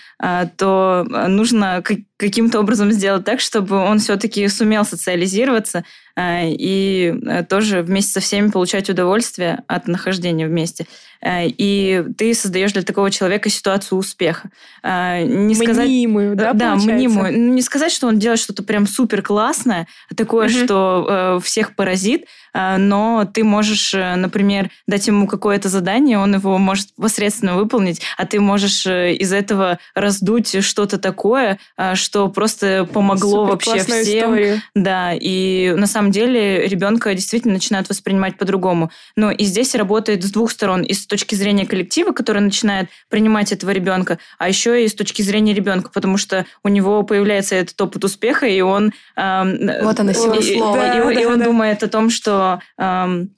то 0.57 1.05
э, 1.07 1.27
нужно 1.27 1.83
каким-то 2.17 2.59
образом 2.59 2.91
сделать 2.91 3.23
так, 3.23 3.39
чтобы 3.39 3.77
он 3.77 3.99
все-таки 3.99 4.47
сумел 4.47 4.85
социализироваться 4.85 5.83
и 6.19 7.15
э, 7.25 7.43
тоже 7.43 7.81
вместе 7.81 8.13
со 8.13 8.19
всеми 8.19 8.49
получать 8.49 8.89
удовольствие 8.89 9.63
от 9.67 9.87
нахождения 9.87 10.45
вместе. 10.45 10.85
Э, 11.23 11.47
И 11.47 12.03
ты 12.17 12.33
создаешь 12.33 12.73
для 12.73 12.81
такого 12.83 13.09
человека 13.11 13.49
ситуацию 13.49 13.97
успеха. 13.97 14.49
А, 14.83 15.21
Не 15.21 15.55
сказать... 15.55 15.87
Мнимую, 15.87 16.35
да, 16.35 16.53
да, 16.53 16.71
получается? 16.71 16.91
мнимую. 16.93 17.31
Ну, 17.37 17.53
Не 17.53 17.61
сказать, 17.61 17.91
что 17.91 18.07
он 18.07 18.19
делает 18.19 18.39
что-то 18.39 18.63
прям 18.63 18.85
супер 18.87 19.21
классное, 19.21 19.87
такое, 20.15 20.47
Мгм. 20.49 20.63
что 20.65 21.07
э, 21.09 21.39
всех 21.43 21.75
поразит, 21.75 22.25
но 22.55 23.27
ты 23.33 23.43
можешь, 23.43 23.93
э, 23.95 24.15
например, 24.15 24.69
дать 24.87 25.07
ему 25.07 25.25
какое-то 25.27 25.69
задание, 25.69 26.19
он 26.19 26.35
его 26.35 26.57
может 26.59 26.89
посредственно 26.95 27.55
выполнить, 27.55 28.01
а 28.17 28.25
ты 28.27 28.39
можешь 28.39 28.85
э, 28.85 29.13
из 29.15 29.33
этого 29.33 29.79
раздуть 29.95 30.63
что-то 30.63 30.97
такое, 30.99 31.57
что 31.95 32.29
просто 32.29 32.87
помогло 32.91 33.45
вообще 33.45 33.71
Суперклассная 33.71 34.03
всем. 34.03 34.17
история. 34.19 34.63
Да, 34.75 35.13
и 35.13 35.73
на 35.75 35.87
самом 35.87 36.11
деле 36.11 36.67
ребенка 36.67 37.13
действительно 37.15 37.53
начинают 37.55 37.89
воспринимать 37.89 38.37
по-другому. 38.37 38.91
Но 39.15 39.31
и 39.31 39.43
здесь 39.45 39.73
работает 39.75 40.23
с 40.23 40.31
двух 40.31 40.51
сторон. 40.51 40.81
И 40.83 40.93
с 40.93 41.05
точки 41.13 41.35
зрения 41.35 41.65
коллектива, 41.67 42.11
который 42.11 42.41
начинает 42.41 42.89
принимать 43.09 43.51
этого 43.51 43.69
ребенка, 43.71 44.17
а 44.39 44.47
еще 44.49 44.83
и 44.83 44.87
с 44.87 44.95
точки 44.95 45.21
зрения 45.21 45.53
ребенка, 45.53 45.91
потому 45.93 46.17
что 46.17 46.45
у 46.63 46.69
него 46.69 47.03
появляется 47.03 47.53
этот 47.55 47.79
опыт 47.79 48.03
успеха, 48.03 48.47
и 48.47 48.61
он... 48.61 48.93
эм, 49.15 49.69
Вот 49.83 49.99
она, 49.99 50.13
сила 50.13 50.33
и- 50.33 50.39
и- 50.53 50.57
слова. 50.57 50.75
и- 50.75 50.79
Да, 50.79 51.11
и 51.11 51.23
да, 51.23 51.29
он 51.31 51.39
да. 51.39 51.45
думает 51.45 51.83
о 51.83 51.87
том, 51.87 52.09
что 52.09 52.59
эм, 52.79 53.29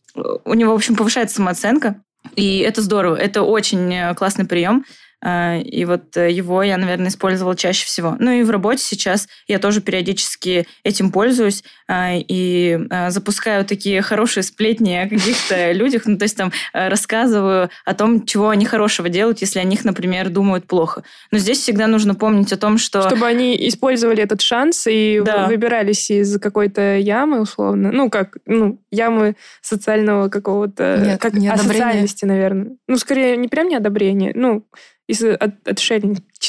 у 0.45 0.53
него, 0.53 0.71
в 0.71 0.75
общем, 0.75 0.95
повышается 0.95 1.35
самооценка, 1.35 1.95
и 2.37 2.59
это 2.59 2.81
здорово. 2.81 3.15
Это 3.17 3.41
очень 3.43 3.93
э, 3.93 4.15
классный 4.15 4.45
прием. 4.45 4.85
Э, 5.25 5.59
И 5.61 5.85
вот 5.85 6.15
э, 6.17 6.31
его 6.31 6.61
я, 6.63 6.77
наверное, 6.77 7.07
использовала 7.07 7.55
чаще 7.55 7.85
всего. 7.85 8.15
Ну 8.19 8.31
и 8.31 8.43
в 8.43 8.51
работе 8.51 8.83
сейчас 8.83 9.27
я 9.47 9.57
тоже 9.59 9.81
периодически 9.81 10.67
этим 10.83 11.11
пользуюсь 11.11 11.63
э, 11.87 12.19
и 12.19 12.79
э, 12.89 13.09
запускаю 13.09 13.65
такие 13.65 14.01
хорошие 14.03 14.43
сплетни 14.43 14.93
о 14.93 15.09
каких-то 15.09 15.71
людях. 15.79 16.03
Ну, 16.05 16.17
то 16.17 16.23
есть 16.23 16.37
там 16.37 16.51
э, 16.73 16.89
рассказываю 16.89 17.69
о 17.85 17.93
том, 17.95 18.25
чего 18.25 18.49
они 18.49 18.65
хорошего 18.65 19.09
делают, 19.09 19.41
если 19.41 19.59
о 19.59 19.63
них, 19.63 19.83
например, 19.83 20.29
думают 20.29 20.67
плохо. 20.67 21.03
Но 21.31 21.39
здесь 21.39 21.59
всегда 21.59 21.87
нужно 21.87 22.13
помнить 22.13 22.53
о 22.53 22.57
том, 22.57 22.77
что... 22.77 23.01
Чтобы 23.09 23.25
они 23.25 23.55
использовали 23.67 24.21
этот 24.21 24.41
шанс 24.41 24.85
и 24.87 25.21
Да. 25.25 25.47
выбирались 25.47 26.11
из 26.11 26.39
какой-то 26.39 26.97
ямы, 26.97 27.41
условно. 27.41 27.91
Ну, 27.91 28.09
как, 28.11 28.37
ну, 28.45 28.79
ямы 28.91 29.35
социального 29.61 30.29
какого-то... 30.29 30.97
Нет, 31.03 31.21
как 31.21 31.33
неодобрения. 31.33 31.83
асоциальности, 31.83 32.25
наверное. 32.25 32.75
Ну, 32.87 32.97
скорее, 32.97 33.37
не 33.37 33.47
прям 33.47 33.69
неодобрение, 33.69 34.31
ну, 34.35 34.63
из 35.07 35.23
от, 35.23 35.67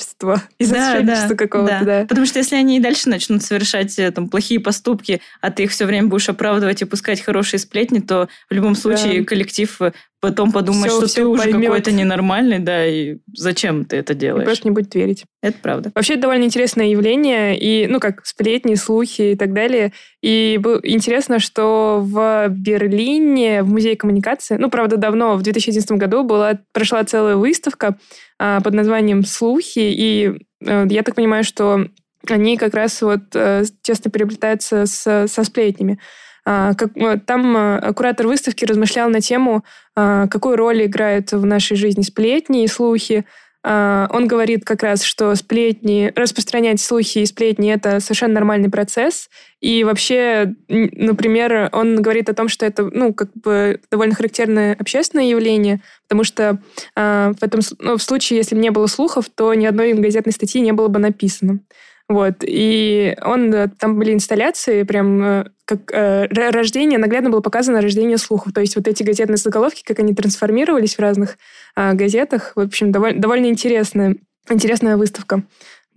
отшельничества. 0.00 0.42
Из 0.58 0.70
Да, 0.70 0.92
отшельничества 0.92 1.28
да, 1.30 1.34
какого-то, 1.36 1.80
да. 1.84 2.06
Потому 2.08 2.26
что 2.26 2.38
если 2.38 2.56
они 2.56 2.76
и 2.76 2.80
дальше 2.80 3.08
начнут 3.08 3.42
совершать 3.42 3.98
э, 3.98 4.10
там, 4.10 4.28
плохие 4.28 4.60
поступки, 4.60 5.20
а 5.40 5.50
ты 5.50 5.64
их 5.64 5.70
все 5.70 5.86
время 5.86 6.08
будешь 6.08 6.28
оправдывать 6.28 6.82
и 6.82 6.84
пускать 6.84 7.20
хорошие 7.20 7.60
сплетни, 7.60 8.00
то 8.00 8.28
в 8.50 8.54
любом 8.54 8.74
случае 8.74 9.20
Да. 9.20 9.24
коллектив 9.26 9.82
э, 9.82 9.92
потом 10.20 10.50
подумает, 10.52 10.90
Всё- 10.92 11.00
что 11.00 11.06
всё 11.08 11.16
ты 11.22 11.26
уже 11.26 11.42
поймёт. 11.44 11.62
какой-то 11.66 11.92
ненормальный, 11.92 12.58
да, 12.58 12.86
и 12.86 13.18
зачем 13.34 13.84
ты 13.84 13.96
это 13.96 14.12
И 14.14 14.16
делаешь? 14.16 14.44
просто 14.46 14.66
не 14.66 14.72
будет 14.72 14.94
верить. 14.94 15.24
Это 15.42 15.58
правда. 15.62 15.92
Вообще, 15.94 16.14
это 16.14 16.22
довольно 16.22 16.44
интересное 16.44 16.86
явление, 16.86 17.56
и, 17.58 17.86
ну, 17.86 18.00
как 18.00 18.24
сплетни, 18.26 18.74
слухи 18.74 19.32
и 19.32 19.36
так 19.36 19.52
далее. 19.52 19.92
И 20.22 20.58
интересно, 20.82 21.38
что 21.38 22.00
в 22.02 22.48
Берлине, 22.48 23.62
в 23.62 23.68
Музее 23.68 23.94
коммуникации, 23.96 24.56
ну, 24.56 24.70
правда, 24.70 24.96
давно, 24.96 25.36
в 25.36 25.42
2011 25.42 25.98
году 25.98 26.24
была, 26.24 26.58
прошла 26.72 27.04
целая 27.04 27.36
выставка 27.36 27.96
а, 28.38 28.60
под 28.60 28.74
названием 28.74 29.24
«Слухи», 29.24 29.85
и 29.92 30.38
э, 30.64 30.86
я 30.88 31.02
так 31.02 31.14
понимаю, 31.14 31.44
что 31.44 31.86
они 32.28 32.56
как 32.56 32.74
раз 32.74 33.02
вот 33.02 33.34
э, 33.34 33.64
тесно 33.82 34.10
переплетаются 34.10 34.86
с, 34.86 35.26
со 35.28 35.44
сплетнями. 35.44 35.98
А, 36.48 36.74
как, 36.74 36.90
вот 36.94 37.26
там 37.26 37.56
э, 37.56 37.92
куратор 37.92 38.28
выставки 38.28 38.64
размышлял 38.64 39.10
на 39.10 39.20
тему, 39.20 39.64
а, 39.96 40.28
какую 40.28 40.56
роль 40.56 40.84
играют 40.84 41.32
в 41.32 41.44
нашей 41.44 41.76
жизни 41.76 42.02
сплетни 42.02 42.62
и 42.62 42.68
слухи, 42.68 43.24
а, 43.24 43.30
он 43.66 44.28
говорит 44.28 44.64
как 44.64 44.84
раз, 44.84 45.02
что 45.02 45.34
сплетни, 45.34 46.12
распространять 46.14 46.80
слухи 46.80 47.18
и 47.18 47.26
сплетни– 47.26 47.72
это 47.74 47.98
совершенно 47.98 48.34
нормальный 48.34 48.70
процесс. 48.70 49.28
И 49.60 49.82
вообще, 49.82 50.54
например, 50.68 51.70
он 51.72 52.00
говорит 52.00 52.28
о 52.28 52.34
том, 52.34 52.48
что 52.48 52.64
это, 52.64 52.84
ну, 52.84 53.12
как 53.12 53.30
бы 53.34 53.80
довольно 53.90 54.14
характерное 54.14 54.76
общественное 54.78 55.24
явление, 55.24 55.80
потому 56.06 56.22
что 56.22 56.60
а, 56.94 57.32
в 57.32 57.42
этом, 57.42 57.60
ну, 57.80 57.96
в 57.96 58.02
случае, 58.02 58.36
если 58.36 58.54
бы 58.54 58.60
не 58.60 58.70
было 58.70 58.86
слухов, 58.86 59.26
то 59.34 59.52
ни 59.54 59.66
одной 59.66 59.94
газетной 59.94 60.32
статьи 60.32 60.60
не 60.60 60.72
было 60.72 60.86
бы 60.86 61.00
написано. 61.00 61.58
Вот. 62.08 62.36
И 62.42 63.16
он, 63.22 63.52
э, 63.52 63.68
там 63.78 63.98
были 63.98 64.12
инсталляции, 64.12 64.84
прям 64.84 65.22
э, 65.22 65.44
как 65.64 65.92
э, 65.92 66.26
рождение, 66.28 66.98
наглядно 66.98 67.30
было 67.30 67.40
показано 67.40 67.80
рождение 67.80 68.18
слухов. 68.18 68.52
То 68.52 68.60
есть 68.60 68.76
вот 68.76 68.86
эти 68.86 69.02
газетные 69.02 69.38
заголовки, 69.38 69.82
как 69.84 69.98
они 69.98 70.14
трансформировались 70.14 70.94
в 70.94 71.00
разных 71.00 71.36
а, 71.74 71.94
газетах. 71.94 72.52
В 72.54 72.60
общем, 72.60 72.92
довольно, 72.92 73.20
довольно 73.20 73.46
интересная, 73.46 74.16
интересная 74.48 74.96
выставка 74.96 75.42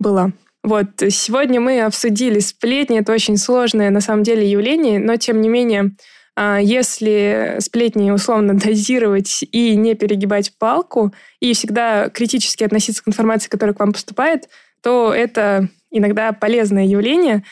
была. 0.00 0.32
Вот, 0.64 0.88
сегодня 1.08 1.60
мы 1.60 1.80
обсудили 1.82 2.40
сплетни. 2.40 2.98
Это 2.98 3.12
очень 3.12 3.36
сложное, 3.36 3.90
на 3.90 4.00
самом 4.00 4.24
деле, 4.24 4.50
явление, 4.50 4.98
но, 4.98 5.16
тем 5.16 5.40
не 5.40 5.48
менее, 5.48 5.92
а, 6.36 6.58
если 6.58 7.56
сплетни 7.60 8.10
условно 8.10 8.58
дозировать 8.58 9.44
и 9.52 9.76
не 9.76 9.94
перегибать 9.94 10.52
палку, 10.58 11.14
и 11.38 11.52
всегда 11.52 12.08
критически 12.08 12.64
относиться 12.64 13.04
к 13.04 13.08
информации, 13.08 13.48
которая 13.48 13.74
к 13.74 13.80
вам 13.80 13.92
поступает, 13.92 14.48
то 14.82 15.14
это 15.14 15.68
иногда 15.90 16.32
полезное 16.32 16.84
явление. 16.84 17.42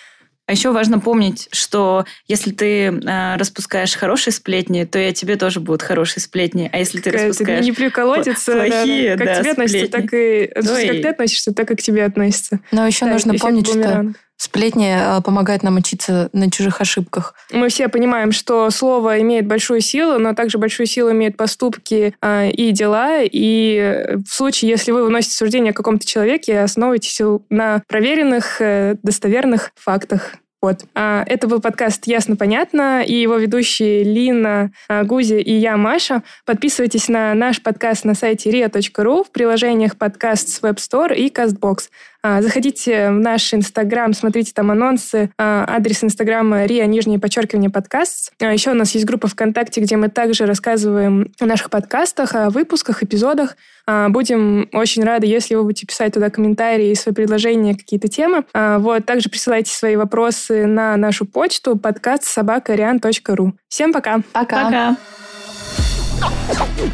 А 0.46 0.52
еще 0.52 0.72
важно 0.72 0.98
помнить, 0.98 1.46
что 1.52 2.06
если 2.26 2.52
ты 2.52 2.86
э, 2.86 3.36
распускаешь 3.36 3.94
хорошие 3.94 4.32
сплетни, 4.32 4.84
то 4.84 4.98
и 4.98 5.04
о 5.04 5.12
тебе 5.12 5.36
тоже 5.36 5.60
будут 5.60 5.82
хорошие 5.82 6.22
сплетни. 6.22 6.70
А 6.72 6.78
если 6.78 7.00
ты 7.00 7.10
Какая-то 7.10 7.28
распускаешь 7.28 7.64
не 7.66 7.72
плюколотица, 7.72 8.54
да, 8.54 8.64
плохие, 8.64 9.16
как 9.18 9.26
да, 9.26 9.40
тебе 9.40 9.50
относятся, 9.50 9.86
сплетни. 9.86 10.00
так 10.00 10.14
и... 10.14 10.50
Ну 10.56 10.62
то 10.62 10.78
есть, 10.78 10.84
и- 10.84 10.88
как 10.88 11.02
ты 11.02 11.08
относишься, 11.08 11.52
так 11.52 11.70
и 11.70 11.74
к 11.76 11.82
тебе 11.82 12.04
относятся. 12.06 12.60
Но 12.72 12.86
еще 12.86 13.04
Да, 13.04 13.12
нужно 13.12 13.34
помнить, 13.34 13.66
что 13.66 13.74
бумеранг. 13.74 14.16
Сплетни 14.38 15.18
э, 15.18 15.20
помогают 15.20 15.62
нам 15.62 15.76
учиться 15.76 16.30
на 16.32 16.50
чужих 16.50 16.80
ошибках. 16.80 17.34
Мы 17.52 17.68
все 17.68 17.88
понимаем, 17.88 18.32
что 18.32 18.70
слово 18.70 19.20
имеет 19.20 19.46
большую 19.46 19.80
силу, 19.80 20.18
но 20.18 20.32
также 20.32 20.58
большую 20.58 20.86
силу 20.86 21.10
имеют 21.12 21.36
поступки 21.36 22.14
а, 22.22 22.46
и 22.46 22.70
дела. 22.70 23.22
И 23.22 23.76
э, 23.76 24.16
в 24.16 24.32
случае, 24.32 24.70
если 24.70 24.92
вы 24.92 25.04
выносите 25.04 25.36
суждение 25.36 25.72
о 25.72 25.74
каком-то 25.74 26.06
человеке, 26.06 26.60
основывайтесь 26.60 27.20
на 27.50 27.82
проверенных, 27.88 28.60
э, 28.60 28.96
достоверных 29.02 29.72
фактах. 29.74 30.36
Вот. 30.60 30.84
А, 30.94 31.24
Это 31.26 31.46
был 31.46 31.60
подкаст 31.60 32.06
«Ясно-понятно» 32.06 33.02
и 33.02 33.14
его 33.14 33.36
ведущие 33.36 34.02
Лина, 34.02 34.72
а, 34.88 35.04
Гузя 35.04 35.36
и 35.36 35.52
я, 35.52 35.76
Маша. 35.76 36.22
Подписывайтесь 36.44 37.08
на 37.08 37.34
наш 37.34 37.62
подкаст 37.62 38.04
на 38.04 38.14
сайте 38.14 38.50
ria.ru 38.50 39.24
в 39.24 39.30
приложениях 39.30 39.96
подкаст 39.96 40.48
с 40.48 40.60
Web 40.60 40.76
Store 40.76 41.14
и 41.14 41.28
CastBox. 41.28 41.90
А, 42.22 42.42
Заходите 42.42 43.10
в 43.10 43.20
наш 43.20 43.54
Инстаграм, 43.54 44.12
смотрите 44.12 44.52
там 44.52 44.70
анонсы, 44.70 45.30
а, 45.38 45.64
адрес 45.68 46.02
Инстаграма 46.02 46.64
ria, 46.64 46.84
нижнее 46.86 47.18
подчеркивание, 47.20 47.70
подкаст. 47.70 48.32
А 48.40 48.52
Еще 48.52 48.72
у 48.72 48.74
нас 48.74 48.92
есть 48.92 49.06
группа 49.06 49.28
ВКонтакте, 49.28 49.80
где 49.80 49.96
мы 49.96 50.08
также 50.08 50.44
рассказываем 50.46 51.32
о 51.38 51.46
наших 51.46 51.70
подкастах, 51.70 52.34
о 52.34 52.50
выпусках, 52.50 53.02
эпизодах. 53.02 53.56
А, 53.86 54.08
Будем 54.08 54.68
очень 54.72 55.04
рады, 55.04 55.26
если 55.26 55.54
вы 55.54 55.62
будете 55.62 55.86
писать 55.86 56.14
туда 56.14 56.28
комментарии, 56.30 56.92
свои 56.94 57.14
предложения, 57.14 57.76
какие-то 57.76 58.08
темы. 58.08 58.44
А, 58.52 58.78
Вот. 58.78 59.06
Также 59.06 59.28
присылайте 59.28 59.72
свои 59.72 59.96
вопросы 59.96 60.66
на 60.66 60.96
нашу 60.96 61.24
почту 61.24 61.76
подкаст 61.76 62.24
собакариан.ру. 62.24 63.54
Всем 63.68 63.92
пока! 63.92 64.20
Пока. 64.32 64.64
Пока. 64.64 64.96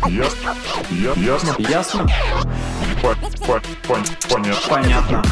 Ясно. 0.08 0.54
Ясно. 1.16 1.54
Ясно? 1.58 2.06
По- 3.05 3.14
по- 3.46 3.61
пон- 3.86 4.09
Понятно. 4.30 4.70
Понятно. 4.70 5.22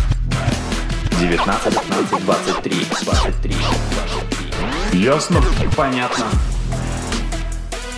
19, 1.19 1.81
15, 1.81 2.25
23, 2.27 2.87
23, 3.03 3.57
23. 4.93 5.01
Ясно. 5.03 5.43
Понятно. 5.75 6.27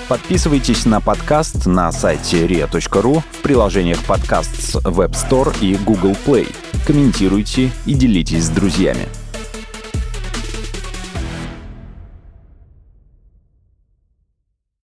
Подписывайтесь 0.07 0.87
на 0.87 1.01
подкаст 1.01 1.67
на 1.67 1.91
сайте 1.91 2.47
ria.ru 2.47 3.21
в 3.33 3.43
приложениях 3.43 3.99
подкаст 4.05 4.55
с 4.63 4.77
Web 4.77 5.11
Store 5.11 5.53
и 5.61 5.75
Google 5.75 6.17
Play. 6.25 6.55
Комментируйте 6.87 7.73
и 7.85 7.95
делитесь 7.95 8.45
с 8.45 8.51
друзьями. 8.51 9.09